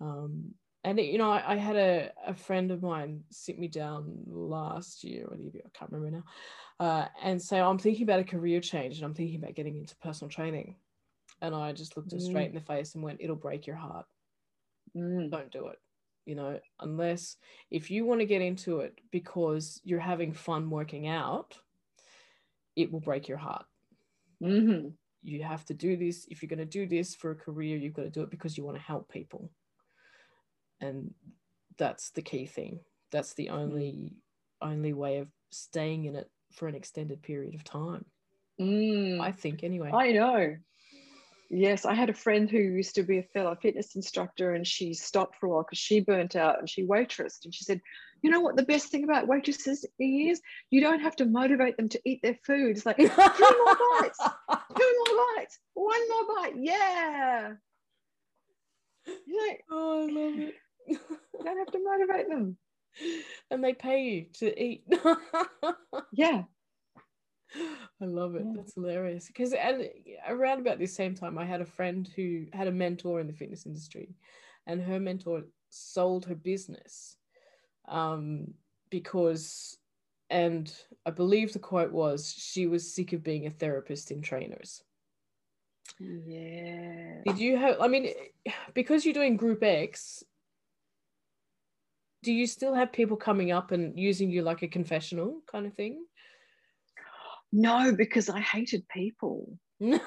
[0.00, 3.68] um, and it- you know I, I had a, a friend of mine sit me
[3.68, 8.04] down last year or the year i can't remember now uh, and say i'm thinking
[8.04, 10.76] about a career change and i'm thinking about getting into personal training.
[11.42, 14.06] And i just looked her straight in the face and went it'll break your heart.
[14.96, 15.30] Mm.
[15.30, 15.78] don't do it
[16.26, 17.36] you know unless
[17.70, 21.56] if you want to get into it because you're having fun working out
[22.76, 23.66] it will break your heart.
[24.42, 24.88] Hmm
[25.22, 26.26] you have to do this.
[26.30, 28.56] If you're going to do this for a career you've got to do it because
[28.56, 29.50] you want to help people
[30.80, 31.14] and
[31.78, 34.14] that's the key thing that's the only
[34.62, 38.04] only way of staying in it for an extended period of time
[38.60, 39.20] Mm.
[39.22, 40.56] i think anyway I know.
[41.52, 44.94] Yes, I had a friend who used to be a fellow fitness instructor and she
[44.94, 47.44] stopped for a while because she burnt out and she waitressed.
[47.44, 47.80] And she said,
[48.22, 50.40] You know what the best thing about waitresses is?
[50.70, 52.76] You don't have to motivate them to eat their food.
[52.76, 54.18] It's like, two more bites,
[54.78, 56.54] two more bites, one more bite.
[56.56, 57.52] Yeah.
[59.26, 60.54] You, know, oh i love it
[60.90, 62.57] you don't have to motivate them.
[63.50, 64.85] and they pay you to eat
[66.12, 66.42] Yeah.
[68.00, 68.42] I love it.
[68.44, 68.53] Yeah.
[68.57, 69.26] That's hilarious.
[69.26, 69.88] Because and
[70.29, 73.33] around about this same time, I had a friend who had a mentor in the
[73.33, 74.14] fitness industry,
[74.66, 77.16] and her mentor sold her business
[77.88, 78.55] um,
[78.88, 79.76] because,
[80.31, 80.72] and
[81.05, 84.83] I believe the quote was, she was sick of being a therapist in trainers.
[85.98, 87.22] Yeah.
[87.26, 87.81] Did you have?
[87.81, 88.11] I mean,
[88.74, 90.22] because you're doing Group X.
[92.22, 95.74] Do you still have people coming up and using you like a confessional kind of
[95.74, 96.04] thing?
[97.52, 99.59] No, because I hated people.
[99.83, 99.98] oh,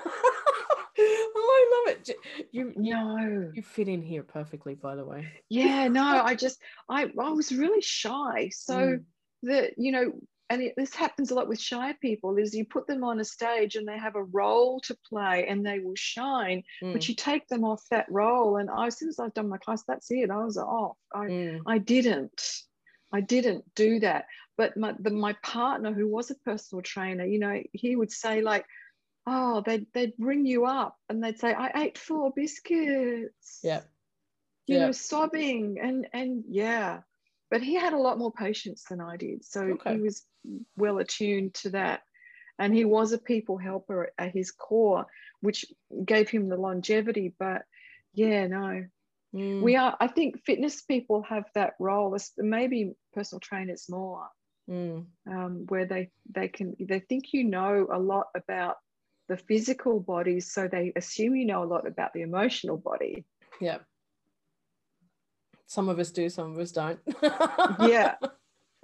[1.36, 2.10] I love it.
[2.52, 3.52] you, you no.
[3.54, 5.28] you fit in here perfectly, by the way.
[5.50, 8.50] Yeah, no, I just I I was really shy.
[8.54, 9.04] So Mm.
[9.44, 10.14] that you know,
[10.50, 13.24] and it, this happens a lot with shy people is you put them on a
[13.26, 17.16] stage and they have a role to play and they will shine, but Mm, you
[17.16, 18.58] take them off that role.
[18.58, 20.30] And I, as soon as I've done my class, that's it.
[20.30, 20.98] I was off.
[21.14, 22.42] I mm, I didn't.
[23.12, 24.26] I didn't do that.
[24.58, 28.42] But my the, my partner, who was a personal trainer, you know, he would say
[28.42, 28.66] like,
[29.26, 33.82] "Oh, they'd they'd bring you up and they'd say, I ate four biscuits." yeah.
[34.68, 34.86] You Yeah.
[34.88, 37.02] know, sobbing and and yeah.
[37.50, 39.94] But he had a lot more patience than I did, so Okay.
[39.94, 40.26] he was
[40.78, 42.02] well attuned to that.
[42.60, 45.06] And he was a people helper at his core,
[45.42, 45.66] which
[46.06, 47.34] gave him the longevity.
[47.38, 47.64] But
[48.14, 48.86] yeah, no,
[49.34, 54.28] Mm, we are i think fitness people have that role maybe personal trainers more
[54.70, 58.76] mm, um, where they they can they think you know a lot about
[59.30, 63.26] the physical body so they assume you know a lot about the emotional body
[63.60, 63.78] yeah.
[65.66, 67.00] Some of us do, some of us don't.
[67.80, 68.16] yeah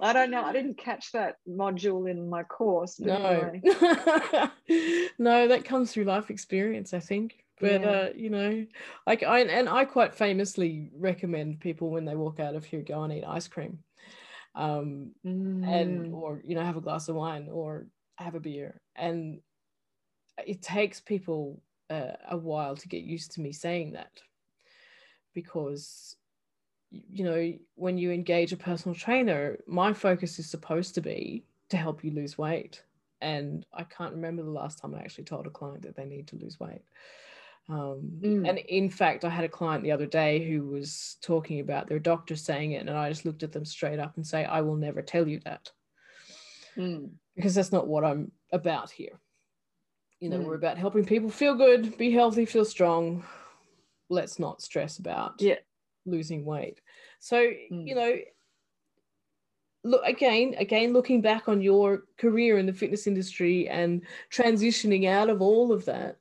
[0.00, 0.42] i don't know.
[0.42, 3.14] I didn't catch that module in my course no.
[3.14, 3.62] anyway.
[5.18, 7.44] no that comes through life experience i think.
[7.60, 7.90] But Yeah.
[7.90, 8.66] uh you know
[9.06, 13.02] like i and i quite famously recommend people when they walk out of here go
[13.02, 13.80] and eat ice cream
[14.54, 17.86] um and Mm, or you know have a glass of wine or
[18.16, 18.80] have a beer.
[18.96, 19.40] And
[20.46, 24.10] it takes people uh, a while to get used to me saying that
[25.34, 26.16] because
[26.90, 31.76] you know when you engage a personal trainer my focus is supposed to be to
[31.76, 32.82] help you lose weight.
[33.20, 36.26] And i can't remember the last time i actually told a client that they need
[36.28, 36.82] to lose weight.
[37.68, 38.48] Um, Mm.
[38.48, 42.00] and in fact i had a client the other day who was talking about their
[42.00, 44.76] doctor saying it and i just looked at them straight up and say i will
[44.76, 45.70] never tell you that.
[46.76, 49.20] Mm, because that's not what i'm about here.
[50.20, 50.58] You know we're Mm.
[50.58, 53.24] about helping people feel good be healthy feel strong.
[54.08, 55.56] Let's not stress about yeah
[56.06, 56.80] losing weight.
[57.18, 57.94] So, you Mm.
[57.94, 58.18] know,
[59.84, 65.30] look again, again, looking back on your career in the fitness industry and transitioning out
[65.30, 66.18] of all of that.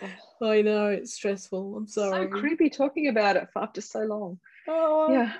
[0.42, 1.76] I know it's stressful.
[1.76, 2.30] I'm sorry.
[2.30, 5.32] so creepy talking about it for after so long Oh, yeah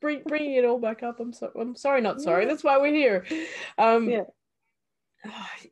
[0.00, 1.18] bring, bringing it all back up.
[1.20, 1.52] I'm sorry.
[1.58, 2.44] I'm sorry, not sorry.
[2.44, 2.48] Yeah.
[2.48, 3.24] That's why we're here.
[3.78, 4.24] Um, Yeah.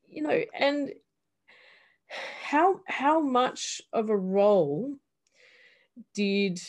[0.09, 0.93] You know, and
[2.43, 4.95] how how much of a role
[6.15, 6.61] did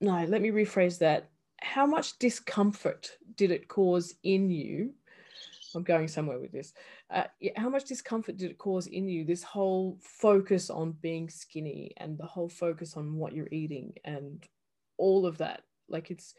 [0.00, 0.24] no?
[0.24, 1.30] Let me rephrase that.
[1.60, 4.94] How much discomfort did it cause in you?
[5.74, 6.72] I'm going somewhere with this.
[7.10, 7.24] Uh,
[7.56, 9.24] how much discomfort did it cause in you?
[9.24, 14.42] This whole focus on being skinny and the whole focus on what you're eating and
[14.96, 15.62] all of that.
[15.88, 16.34] Like it's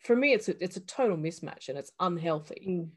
[0.00, 2.88] for me, it's a, it's a total mismatch and it's unhealthy Mm,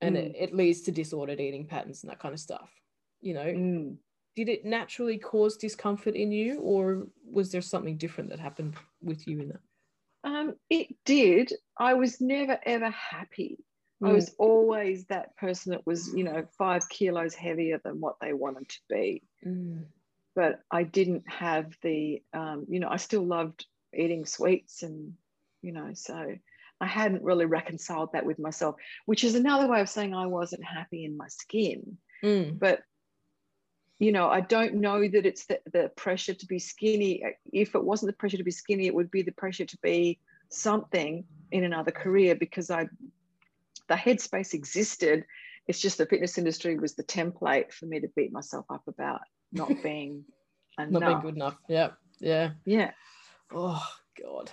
[0.00, 0.18] and Mm.
[0.18, 2.70] it, it leads to disordered eating patterns and that kind of stuff.
[3.20, 3.96] You know, mm.
[4.36, 9.26] Did it naturally cause discomfort in you, or was there something different that happened with
[9.28, 9.60] you in that?
[10.24, 11.52] Um, it did.
[11.78, 13.58] I was never ever happy.
[14.02, 14.14] I Mm.
[14.14, 18.68] was always that person that was, you know, five kilos heavier than what they wanted
[18.68, 19.22] to be.
[19.46, 19.84] Mm.
[20.34, 23.66] But I didn't have the, um, you know, I still loved
[23.96, 25.14] eating sweets and,
[25.62, 26.34] you know, so
[26.80, 28.74] I hadn't really reconciled that with myself,
[29.06, 31.98] which is another way of saying I wasn't happy in my skin.
[32.22, 32.58] Mm.
[32.58, 32.82] But,
[33.98, 37.22] you know, I don't know that it's the, the pressure to be skinny.
[37.52, 40.18] If it wasn't the pressure to be skinny, it would be the pressure to be
[40.48, 42.88] something in another career because I
[43.88, 45.24] the headspace existed.
[45.66, 49.20] It's just the fitness industry was the template for me to beat myself up about
[49.52, 50.24] not being
[50.78, 50.90] enough.
[50.90, 51.56] Not being good enough.
[51.68, 51.90] Yeah.
[52.20, 52.50] Yeah.
[52.64, 52.90] Yeah.
[53.52, 53.86] Oh
[54.20, 54.50] God.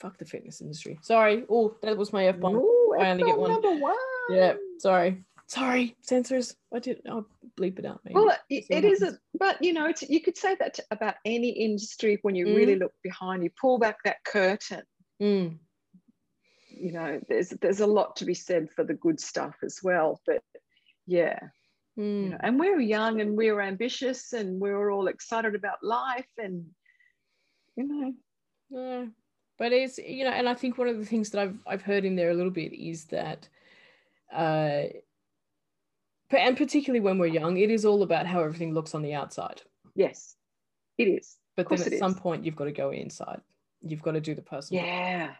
[0.00, 0.98] Fuck the fitness industry.
[1.02, 1.44] Sorry.
[1.48, 2.56] Oh, that was my F bomb.
[2.98, 3.50] I only get one.
[3.50, 3.96] Number one.
[4.30, 4.54] Yeah.
[4.78, 5.24] Sorry.
[5.52, 5.96] Sorry.
[6.00, 6.56] Censors.
[6.74, 7.02] I did.
[7.08, 7.26] I'll
[7.58, 8.00] bleep it out.
[8.04, 8.14] Maybe.
[8.14, 11.50] Well, it, it is a, but you know, it's, you could say that about any
[11.50, 14.82] industry when you really look behind, you pull back that curtain.
[15.20, 15.58] Mm.
[16.68, 20.20] You know, there's there's a lot to be said for the good stuff as well.
[20.26, 20.42] But
[21.06, 21.38] yeah,
[21.98, 22.22] Mm.
[22.22, 25.54] you know, and we were young and we were ambitious and we were all excited
[25.54, 26.64] about life and
[27.76, 28.14] you know,
[28.70, 29.08] No,
[29.58, 32.06] but it's you know, and I think one of the things that I've I've heard
[32.06, 33.46] in there a little bit is that,
[34.32, 34.84] uh,
[36.38, 39.62] and particularly when we're young, it is all about how everything looks on the outside.
[39.94, 40.36] yes,
[40.98, 41.36] it is.
[41.56, 42.20] But then at some is.
[42.20, 43.40] point, you've got to go inside.
[43.82, 44.82] You've got to do the personal.
[44.84, 45.34] Yeah.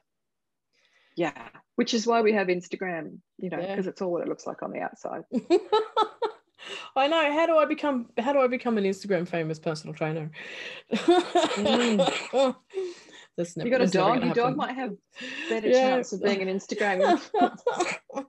[1.17, 1.49] Yeah.
[1.77, 3.69] Which is why we have Instagram, you know, Yeah.
[3.69, 5.23] because it's all what it looks like on the outside.
[6.97, 7.33] I know.
[7.33, 8.11] How do I become?
[8.19, 10.31] How do I become an Instagram famous personal trainer?
[10.93, 12.55] Mm.
[13.37, 14.93] That's never, You got a dog, your dog might have
[15.49, 15.91] better Yeah.
[15.97, 17.21] chance of being an Instagram.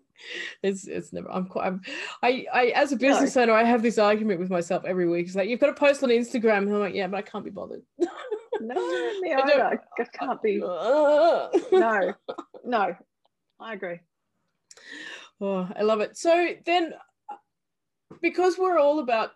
[0.61, 1.81] it's it's never i'm quite I'm,
[2.21, 3.43] i i as a business no.
[3.43, 6.03] owner i have this argument with myself every week it's like you've got to post
[6.03, 7.81] on instagram and i'm like yeah but i can't be bothered
[8.61, 9.63] no me either.
[9.63, 10.57] I, I can't be
[11.71, 12.13] no
[12.63, 12.95] no
[13.59, 13.99] i agree
[15.41, 16.93] oh i love it so then
[18.21, 19.31] because we're all about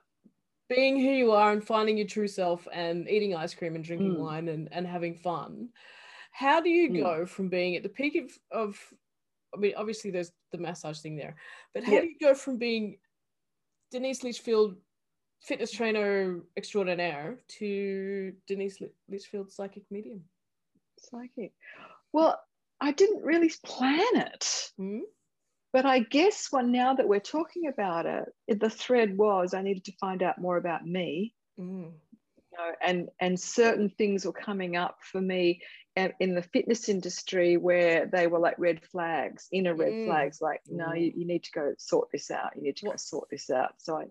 [0.69, 4.15] being who you are and finding your true self and eating ice cream and drinking
[4.15, 4.19] mm.
[4.19, 5.69] wine and, and having fun
[6.31, 7.01] how do you mm.
[7.01, 8.93] go from being at the peak of, of
[9.55, 11.35] I mean, obviously there's the massage thing there,
[11.73, 12.97] but how do you go from being
[13.91, 14.75] Denise Litchfield,
[15.41, 20.23] fitness trainer extraordinaire, to Denise Litchfield, psychic medium?
[20.99, 21.53] Psychic.
[22.13, 22.39] Well,
[22.81, 24.71] I didn't really plan it.
[24.79, 24.99] Mm-hmm.
[25.73, 29.85] But I guess well, now that we're talking about it, the thread was I needed
[29.85, 31.33] to find out more about me.
[31.59, 31.91] Mm.
[32.57, 35.61] Know, and and certain things were coming up for me
[36.19, 40.05] in the fitness industry where they were like red flags, inner red mm.
[40.05, 42.51] flags, like, no, you, you, need to go sort this out.
[42.55, 43.73] You need to go sort this out.
[43.79, 44.05] So I,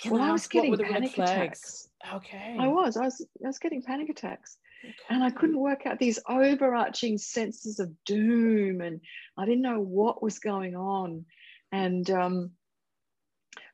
[0.00, 1.88] Can well, I, I was getting panic attacks.
[2.14, 2.56] Okay.
[2.58, 4.58] I was, I was, I was getting panic attacks.
[4.84, 4.94] Okay.
[5.10, 9.00] And I couldn't work out these overarching senses of doom, and
[9.36, 11.24] I didn't know what was going on.
[11.72, 12.52] And um,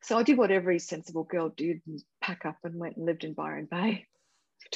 [0.00, 3.24] so I did what every sensible girl did and pack up and went and lived
[3.24, 4.06] in Byron Bay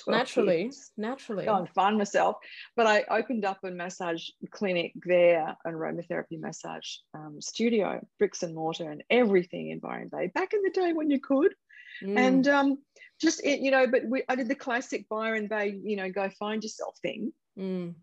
[0.07, 0.91] naturally years.
[0.97, 2.37] naturally go and find myself
[2.77, 8.55] but i opened up a massage clinic there an aromatherapy massage um, studio bricks and
[8.55, 11.55] mortar and everything in byron bay back in the day when you could
[12.03, 12.17] mm.
[12.17, 12.79] and um,
[13.21, 16.29] just it, you know but we, i did the classic byron bay you know go
[16.39, 17.95] find yourself thing mm.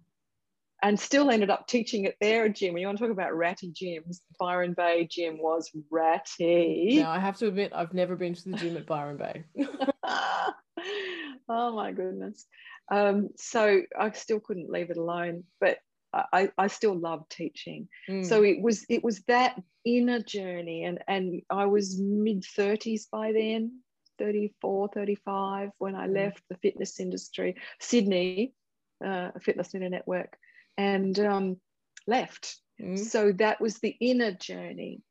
[0.83, 3.71] And still ended up teaching at their gym when you want to talk about ratty
[3.71, 8.49] gyms byron bay gym was ratty now i have to admit i've never been to
[8.49, 9.43] the gym at byron bay
[11.49, 12.45] oh my goodness.
[12.91, 15.79] Um, so I still couldn't leave it alone, but
[16.13, 17.89] I, I still loved teaching.
[18.09, 18.25] Mm.
[18.25, 23.33] So it was it was that inner journey, and and I was mid 30s by
[23.33, 23.81] then,
[24.17, 26.13] 34, 35 when I mm.
[26.13, 28.53] left the fitness industry, Sydney,
[29.05, 30.37] uh, Fitness Leader Network,
[30.77, 31.57] and um,
[32.07, 32.57] left.
[32.81, 32.99] Mm.
[32.99, 35.01] So that was the inner journey.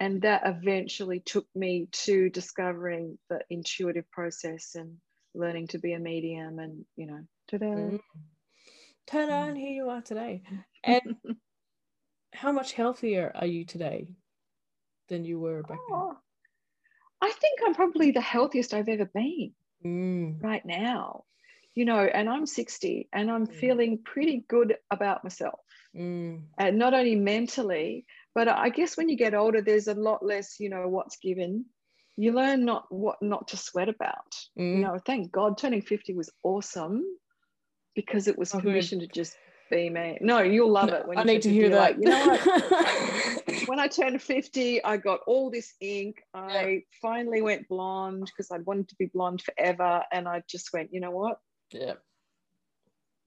[0.00, 4.96] And that eventually took me to discovering the intuitive process and
[5.34, 8.00] learning to be a medium and you know ta-da mm.
[9.06, 10.42] ta-da and here you are today
[10.84, 11.16] and
[12.32, 14.06] how much healthier are you today
[15.08, 16.16] than you were back oh, then
[17.20, 19.52] i think i'm probably the healthiest i've ever been
[19.84, 20.42] mm.
[20.42, 21.24] right now
[21.74, 23.54] you know and i'm 60 and i'm mm.
[23.54, 25.60] feeling pretty good about myself
[25.96, 26.40] mm.
[26.58, 30.60] and not only mentally but i guess when you get older there's a lot less
[30.60, 31.64] you know what's given
[32.16, 34.34] you learn not what not to sweat about.
[34.58, 34.76] Mm.
[34.76, 37.04] You know, thank God turning 50 was awesome
[37.94, 39.36] because it was oh, permission to just
[39.70, 40.18] be me.
[40.20, 41.06] No, you'll love it.
[41.06, 41.76] When I need to hear that.
[41.76, 43.62] Like, you know what?
[43.68, 46.22] when I turned 50, I got all this ink.
[46.32, 46.78] I yeah.
[47.02, 50.02] finally went blonde because I'd wanted to be blonde forever.
[50.12, 51.38] And I just went, you know what?
[51.70, 51.94] Yeah.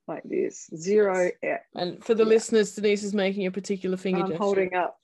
[0.07, 0.69] Like this.
[0.75, 1.29] Zero.
[1.43, 1.59] Yeah.
[1.75, 2.29] And for the yeah.
[2.29, 4.43] listeners, Denise is making a particular finger I'm gesture.
[4.43, 4.97] holding up.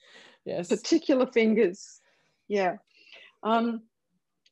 [0.46, 0.70] Yes.
[0.70, 2.02] Particular fingers.
[2.48, 2.78] Yeah.
[3.44, 3.82] Um,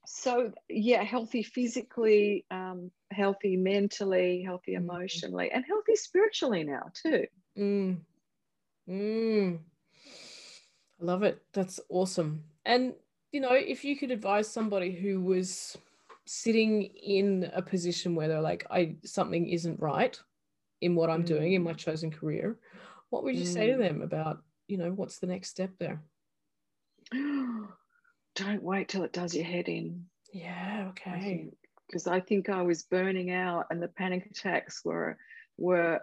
[0.05, 4.77] so yeah, healthy physically, um, healthy mentally, healthy mm.
[4.77, 5.55] emotionally, mm.
[5.55, 7.25] and healthy spiritually now too.
[7.57, 7.97] Mm.
[8.89, 9.59] Mm.
[11.01, 11.41] I love it.
[11.53, 12.43] That's awesome.
[12.65, 12.93] And
[13.31, 15.77] you know, if you could advise somebody who was
[16.33, 20.17] sitting in a position where they're like, I something isn't right
[20.79, 21.27] in what I'm mm.
[21.27, 21.77] doing in my mm.
[21.77, 22.57] chosen career,
[23.09, 23.79] what would you say to mm.
[23.79, 26.01] them about, you know, what's the next step there?
[27.11, 30.05] don't wait till it does your head in.
[30.31, 31.49] Yeah, okay.
[31.85, 35.17] Because I, I, think I was burning out and the panic attacks were
[35.57, 35.99] were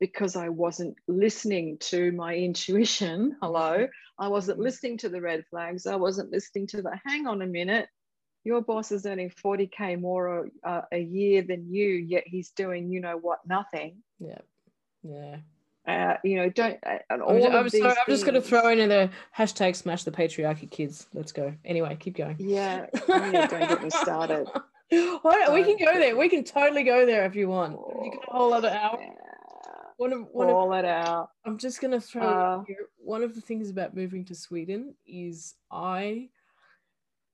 [0.00, 3.36] because I wasn't listening to my intuition.
[3.42, 3.86] Hello.
[4.18, 4.64] I wasn't mm-hmm.
[4.64, 5.86] listening to the red flags.
[5.86, 7.88] I wasn't listening to the hang on a minute.
[8.44, 13.00] Your boss is earning 40k more a, a year than you, yet he's doing you
[13.00, 13.96] know what, nothing.
[14.18, 14.38] Yeah.
[15.02, 15.36] Yeah.
[15.86, 16.78] Uh, you know, don't.
[16.84, 20.70] Uh, I'm, I'm, sorry, I'm just going to throw in the hashtag smash the patriarchy
[20.70, 21.06] kids.
[21.14, 21.54] Let's go.
[21.64, 22.36] Anyway, keep going.
[22.38, 24.48] Yeah, yeah don't get me started.
[24.90, 26.14] Well, we can go there.
[26.16, 27.76] We can totally go there if you want.
[27.78, 28.98] Oh, you got a whole other hour.
[29.00, 29.10] Yeah.
[29.96, 31.30] One of, one All of, it out.
[31.44, 32.62] I'm just going to throw uh,
[32.98, 36.28] one of the things about moving to Sweden is I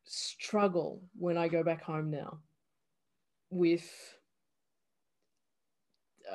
[0.05, 2.39] struggle when I go back home now
[3.51, 3.89] with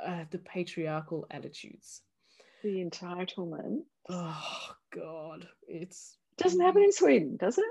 [0.06, 2.02] uh, the patriarchal attitudes
[2.64, 3.82] the entitlement.
[4.10, 7.66] Oh God, it's doesn't happen in Sweden, does it?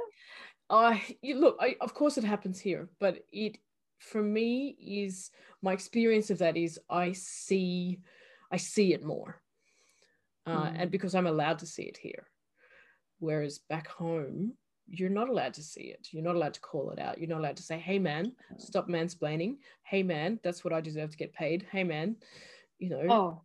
[0.71, 3.59] I you look, I, of course it happens here, but it
[3.99, 5.31] for me is
[5.63, 8.01] my experience of that is I see,
[8.53, 9.41] I see it more,
[10.47, 10.83] uh, mm.
[10.83, 12.29] and because I'm allowed to see it here,
[13.19, 14.53] Whereas back home,
[14.91, 16.09] you're not allowed to see it.
[16.13, 17.19] You're not allowed to call it out.
[17.19, 19.57] You're not allowed to say, hey, man, stop mansplaining.
[19.85, 21.67] Hey, man, that's what I deserve to get paid.
[21.71, 22.17] Hey, man,
[22.79, 23.03] you know.
[23.11, 23.41] Oh,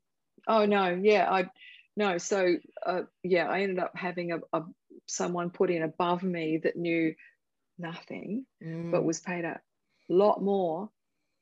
[0.47, 0.89] oh no.
[1.01, 1.29] Yeah.
[1.29, 1.49] I,
[1.97, 2.17] no.
[2.17, 4.63] So, uh, yeah, I ended up having a, a
[5.07, 7.13] someone put in above me that knew
[7.77, 8.91] nothing, Mm.
[8.91, 9.59] but was paid a
[10.09, 10.89] lot more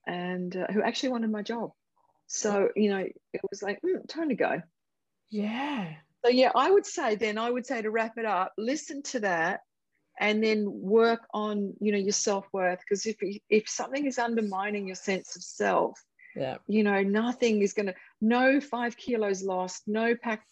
[0.07, 1.71] and uh, who actually wanted my job.
[2.27, 4.61] So, you know, it was like, mm, time to go.
[5.29, 5.93] yeah.
[6.23, 9.21] So yeah, I would say then I would say to wrap it up, listen to
[9.21, 9.61] that
[10.19, 12.79] and then work on, you know, your self-worth.
[12.79, 13.17] Because if
[13.49, 15.99] if something is undermining your sense of self,
[16.35, 16.57] Yeah.
[16.67, 20.45] you know, nothing is gonna no five kilos lost, no pack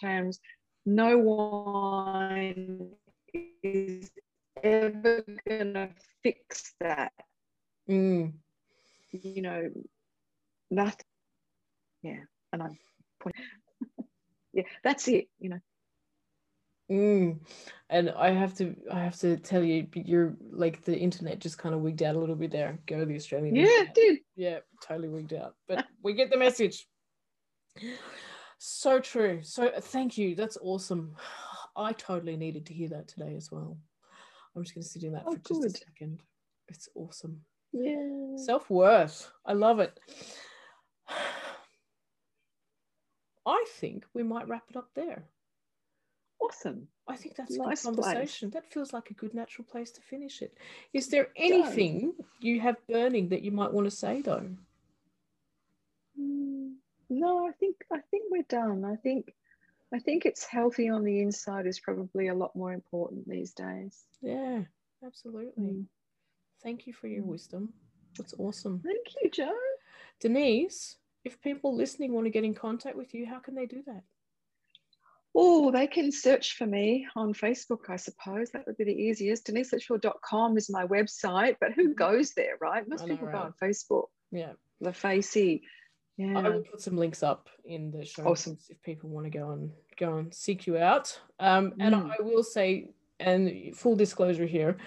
[0.00, 0.40] terms,
[0.86, 2.90] no wine
[3.62, 4.10] is
[4.62, 5.88] ever gonna
[6.22, 7.12] fix that.
[7.88, 8.32] Mm.
[9.12, 9.70] you know,
[10.70, 11.06] nothing.
[12.02, 12.78] Yeah, and I'm
[13.20, 13.59] pointing.
[14.52, 15.28] Yeah, that's it.
[15.38, 15.60] You know.
[16.90, 17.38] Mm.
[17.88, 21.74] And I have to, I have to tell you, you're like the internet just kind
[21.74, 22.78] of wigged out a little bit there.
[22.86, 23.54] Go to the Australian.
[23.54, 23.88] Yeah, internet.
[23.88, 24.18] it did.
[24.36, 25.54] Yeah, totally wigged out.
[25.68, 26.86] But we get the message.
[28.58, 29.40] So true.
[29.42, 30.34] So thank you.
[30.34, 31.14] That's awesome.
[31.76, 33.78] I totally needed to hear that today as well.
[34.56, 35.74] I'm just going to sit in that Oh, for just good.
[35.74, 36.20] a second.
[36.68, 37.40] It's awesome.
[37.72, 38.36] Yeah.
[38.36, 39.30] Self worth.
[39.46, 39.98] I love it.
[43.46, 45.24] I think we might wrap it up there.
[46.40, 46.88] awesome.
[47.08, 47.96] I think that's a Nice good place.
[47.96, 48.50] conversation.
[48.50, 50.56] That feels like a good natural place to finish it.
[50.92, 54.48] Is there anything you have burning that you might want to say though?
[56.20, 56.74] Mm,
[57.10, 58.84] No, I think I think we're done.
[58.84, 59.34] I think
[59.92, 64.04] I think it's healthy on the inside is probably a lot more important these days.
[64.22, 64.64] Yeah,
[65.04, 65.64] absolutely.
[65.64, 65.86] Mm.
[66.62, 67.28] Thank you for your Mm.
[67.28, 67.72] wisdom.
[68.16, 68.80] That's awesome.
[68.84, 69.58] Thank you, Joe.
[70.20, 73.82] Denise, if people listening want to get in contact with you, how can they do
[73.86, 74.02] that?
[75.34, 78.50] Oh, they can search for me on Facebook, I suppose.
[78.50, 79.46] That would be the easiest.
[79.46, 81.96] DeniseLitchfield.com is my website, but who Mhm.
[81.96, 82.86] goes there, right?
[82.88, 84.08] Most know, people go on Facebook.
[84.32, 84.54] Yeah.
[84.80, 85.62] The Facey.
[86.16, 86.36] Yeah.
[86.38, 88.58] I will put some links up in the show Awesome.
[88.68, 91.20] if people want to go and go and seek you out.
[91.38, 92.10] Um, and Mm.
[92.18, 94.78] I will say, and full disclosure here,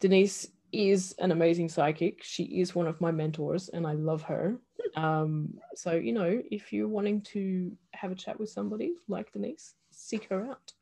[0.00, 2.22] Denise is an amazing psychic.
[2.22, 4.58] She is one of my mentors, and I love her.
[4.96, 9.74] Um, so you know, if you're wanting to have a chat with somebody like Denise,
[9.90, 10.72] seek her out.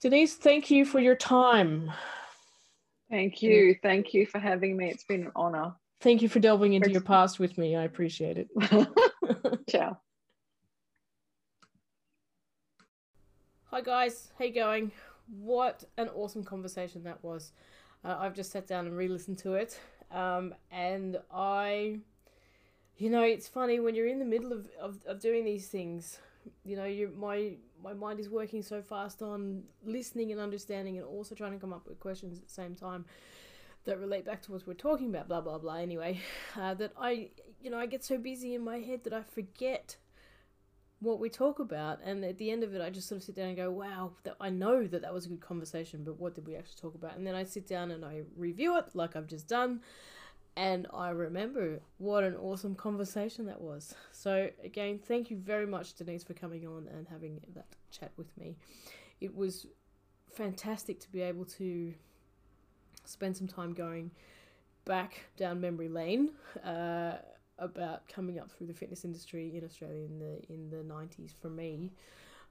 [0.00, 1.90] Denise, thank you for your time.
[3.10, 3.76] Thank you.
[3.82, 4.90] Thank you for having me.
[4.90, 5.74] It's been an honor.
[6.00, 7.76] Thank you for delving into your past with me.
[7.76, 8.48] I appreciate it.
[9.70, 9.98] Ciao.
[13.70, 14.92] Hi guys, how you going?
[15.38, 17.52] What an awesome conversation that was.
[18.04, 19.78] Uh, I've just sat down and re-listened to it,
[20.12, 21.98] um, and I,
[22.96, 26.18] you know, it's funny when you're in the middle of, of, of doing these things.
[26.64, 31.06] You know, you my my mind is working so fast on listening and understanding, and
[31.06, 33.04] also trying to come up with questions at the same time
[33.84, 35.28] that relate back to what we're talking about.
[35.28, 35.74] Blah blah blah.
[35.74, 36.20] Anyway,
[36.56, 37.30] uh, that I,
[37.60, 39.96] you know, I get so busy in my head that I forget
[41.00, 43.36] what we talk about and at the end of it i just sort of sit
[43.36, 46.34] down and go wow that i know that that was a good conversation but what
[46.34, 49.14] did we actually talk about and then i sit down and i review it like
[49.14, 49.80] i've just done
[50.56, 53.94] and i remember what an awesome conversation that was.
[54.12, 58.36] So again thank you very much denise for coming on and having that chat with
[58.38, 58.56] me.
[59.20, 59.66] It was
[60.32, 61.94] fantastic to be able to
[63.04, 64.10] spend some time going
[64.84, 66.30] back down memory lane
[66.64, 67.16] uh,
[67.58, 71.48] about coming up through the fitness industry in Australia in the in the nineties for
[71.48, 71.92] me,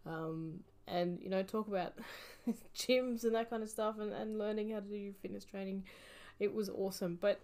[0.05, 1.93] um, and you know talk about
[2.75, 5.83] gyms and that kind of stuff and, and learning how to do fitness training.
[6.39, 7.39] It was awesome, but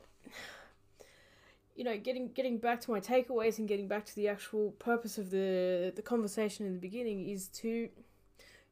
[1.76, 5.18] you know getting getting back to my takeaways and getting back to the actual purpose
[5.18, 7.90] of the the conversation in the beginning is to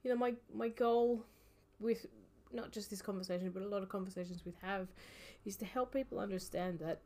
[0.04, 1.24] you know my my goal
[1.80, 2.06] with
[2.52, 4.88] not just this conversation but a lot of conversations we have
[5.46, 7.02] is to help people understand that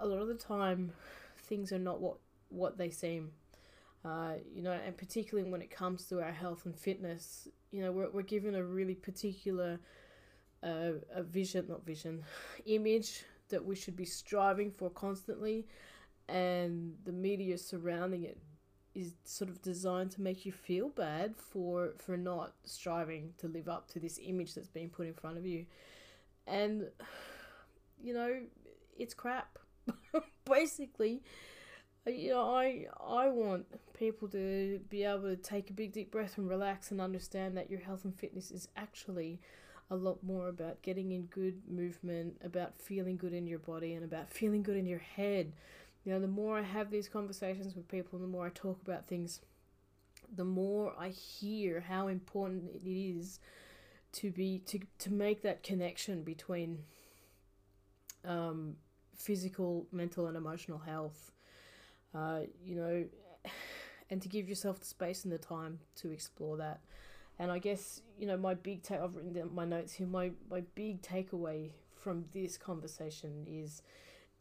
[0.00, 0.92] a lot of the time
[1.38, 2.16] things are not what
[2.48, 3.30] what they seem.
[4.04, 7.90] Uh, you know and particularly when it comes to our health and fitness you know
[7.90, 9.80] we're, we're given a really particular
[10.62, 12.22] uh, a vision not vision
[12.66, 13.24] image
[13.54, 15.66] that we should be striving for constantly
[16.28, 18.38] and the media surrounding it
[18.94, 23.68] is sort of designed to make you feel bad for for not striving to live
[23.68, 25.66] up to this image that's being put in front of you.
[26.46, 26.88] And
[28.02, 28.40] you know
[28.98, 29.58] it's crap.
[30.44, 31.22] Basically
[32.06, 33.66] uh, you know i i want
[33.98, 37.70] people to be able to take a big deep breath and relax and understand that
[37.70, 39.40] your health and fitness is actually
[39.94, 44.04] a lot more about getting in good movement about feeling good in your body and
[44.04, 45.52] about feeling good in your head
[46.04, 49.06] You know, the more I have these conversations with people, the more I talk about
[49.06, 49.40] things,
[50.34, 53.40] the more I hear how important it is
[54.12, 56.84] to be to to make that connection between
[58.24, 58.76] um,
[59.16, 61.32] physical, mental, and emotional health.
[62.14, 63.04] Uh, you know,
[64.10, 66.80] and to give yourself the space and the time to explore that.
[67.38, 69.00] And I guess you know my big take.
[69.00, 70.06] I've written down my notes here.
[70.06, 73.82] My my big takeaway from this conversation is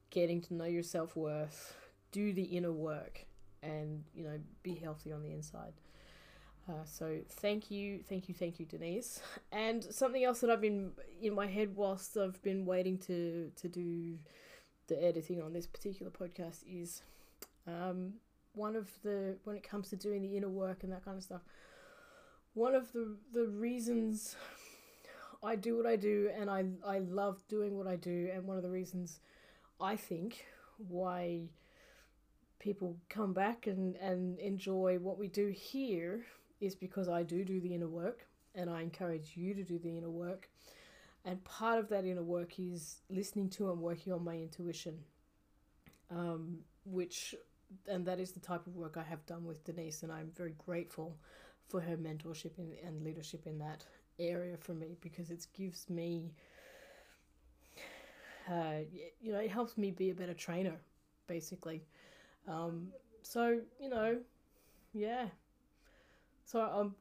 [0.09, 1.75] getting to know your self worth,
[2.11, 3.25] do the inner work,
[3.63, 5.73] and you know be healthy on the inside.
[6.69, 9.21] Uh, so thank you, thank you, thank you, Denise.
[9.51, 10.91] And something else that I've been
[11.21, 14.17] in my head whilst I've been waiting to to do
[14.87, 17.01] the editing on this particular podcast is
[17.67, 18.13] um,
[18.53, 21.23] one of the when it comes to doing the inner work and that kind of
[21.23, 21.41] stuff.
[22.53, 24.35] One of the the reasons
[25.43, 28.57] I do what I do and I I love doing what I do and one
[28.57, 29.19] of the reasons
[29.79, 30.45] I think
[30.77, 31.49] why
[32.63, 36.25] people come back and, and enjoy what we do here
[36.61, 38.25] is because I do do the inner work
[38.55, 40.49] and I encourage you to do the inner work.
[41.25, 44.99] And part of that inner work is listening to and working on my intuition,
[46.09, 47.35] um, which,
[47.87, 50.53] and that is the type of work I have done with Denise, and I'm very
[50.65, 51.17] grateful
[51.69, 53.83] for her mentorship in, and leadership in that
[54.19, 56.33] area for me because it gives me,
[58.49, 58.79] uh,
[59.21, 60.75] you know, it helps me be a better trainer,
[61.27, 61.83] basically.
[62.47, 62.89] Um,
[63.21, 64.17] so, you know,
[64.93, 65.25] yeah,
[66.45, 66.93] so I'm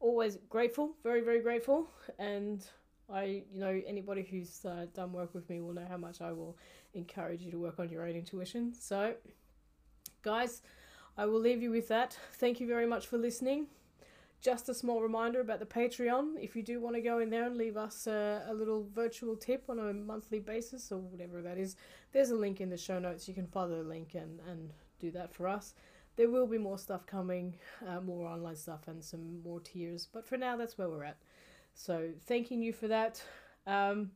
[0.00, 1.88] always grateful, very, very grateful.
[2.18, 2.64] And
[3.12, 6.32] I, you know, anybody who's uh, done work with me will know how much I
[6.32, 6.56] will
[6.94, 8.74] encourage you to work on your own intuition.
[8.78, 9.14] So,
[10.22, 10.62] guys,
[11.16, 12.18] I will leave you with that.
[12.34, 13.66] Thank you very much for listening.
[14.42, 16.34] Just a small reminder about the Patreon.
[16.38, 19.36] If you do want to go in there and leave us a, a little virtual
[19.36, 21.76] tip on a monthly basis or whatever that is,
[22.12, 23.28] there's a link in the show notes.
[23.28, 25.74] You can follow the link and, and do that for us
[26.16, 27.54] there will be more stuff coming,
[27.86, 30.06] uh, more online stuff, and some more tiers.
[30.12, 31.16] But for now, that's where we're at.
[31.74, 33.22] So thanking you for that.
[33.66, 34.10] Um,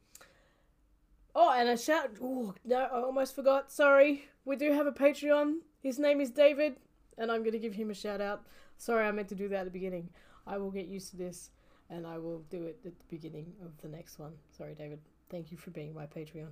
[1.34, 2.10] oh, and a shout.
[2.22, 3.72] Oh no, I almost forgot.
[3.72, 5.58] Sorry, we do have a Patreon.
[5.82, 6.76] His name is David,
[7.16, 8.44] and I'm going to give him a shout out.
[8.78, 10.10] Sorry, I meant to do that at the beginning.
[10.46, 11.50] I will get used to this,
[11.90, 14.32] and I will do it at the beginning of the next one.
[14.56, 15.00] Sorry, David.
[15.30, 16.50] Thank you for being my Patreon.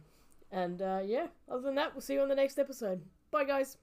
[0.51, 3.03] And uh, yeah, other than that, we'll see you on the next episode.
[3.31, 3.77] Bye, guys.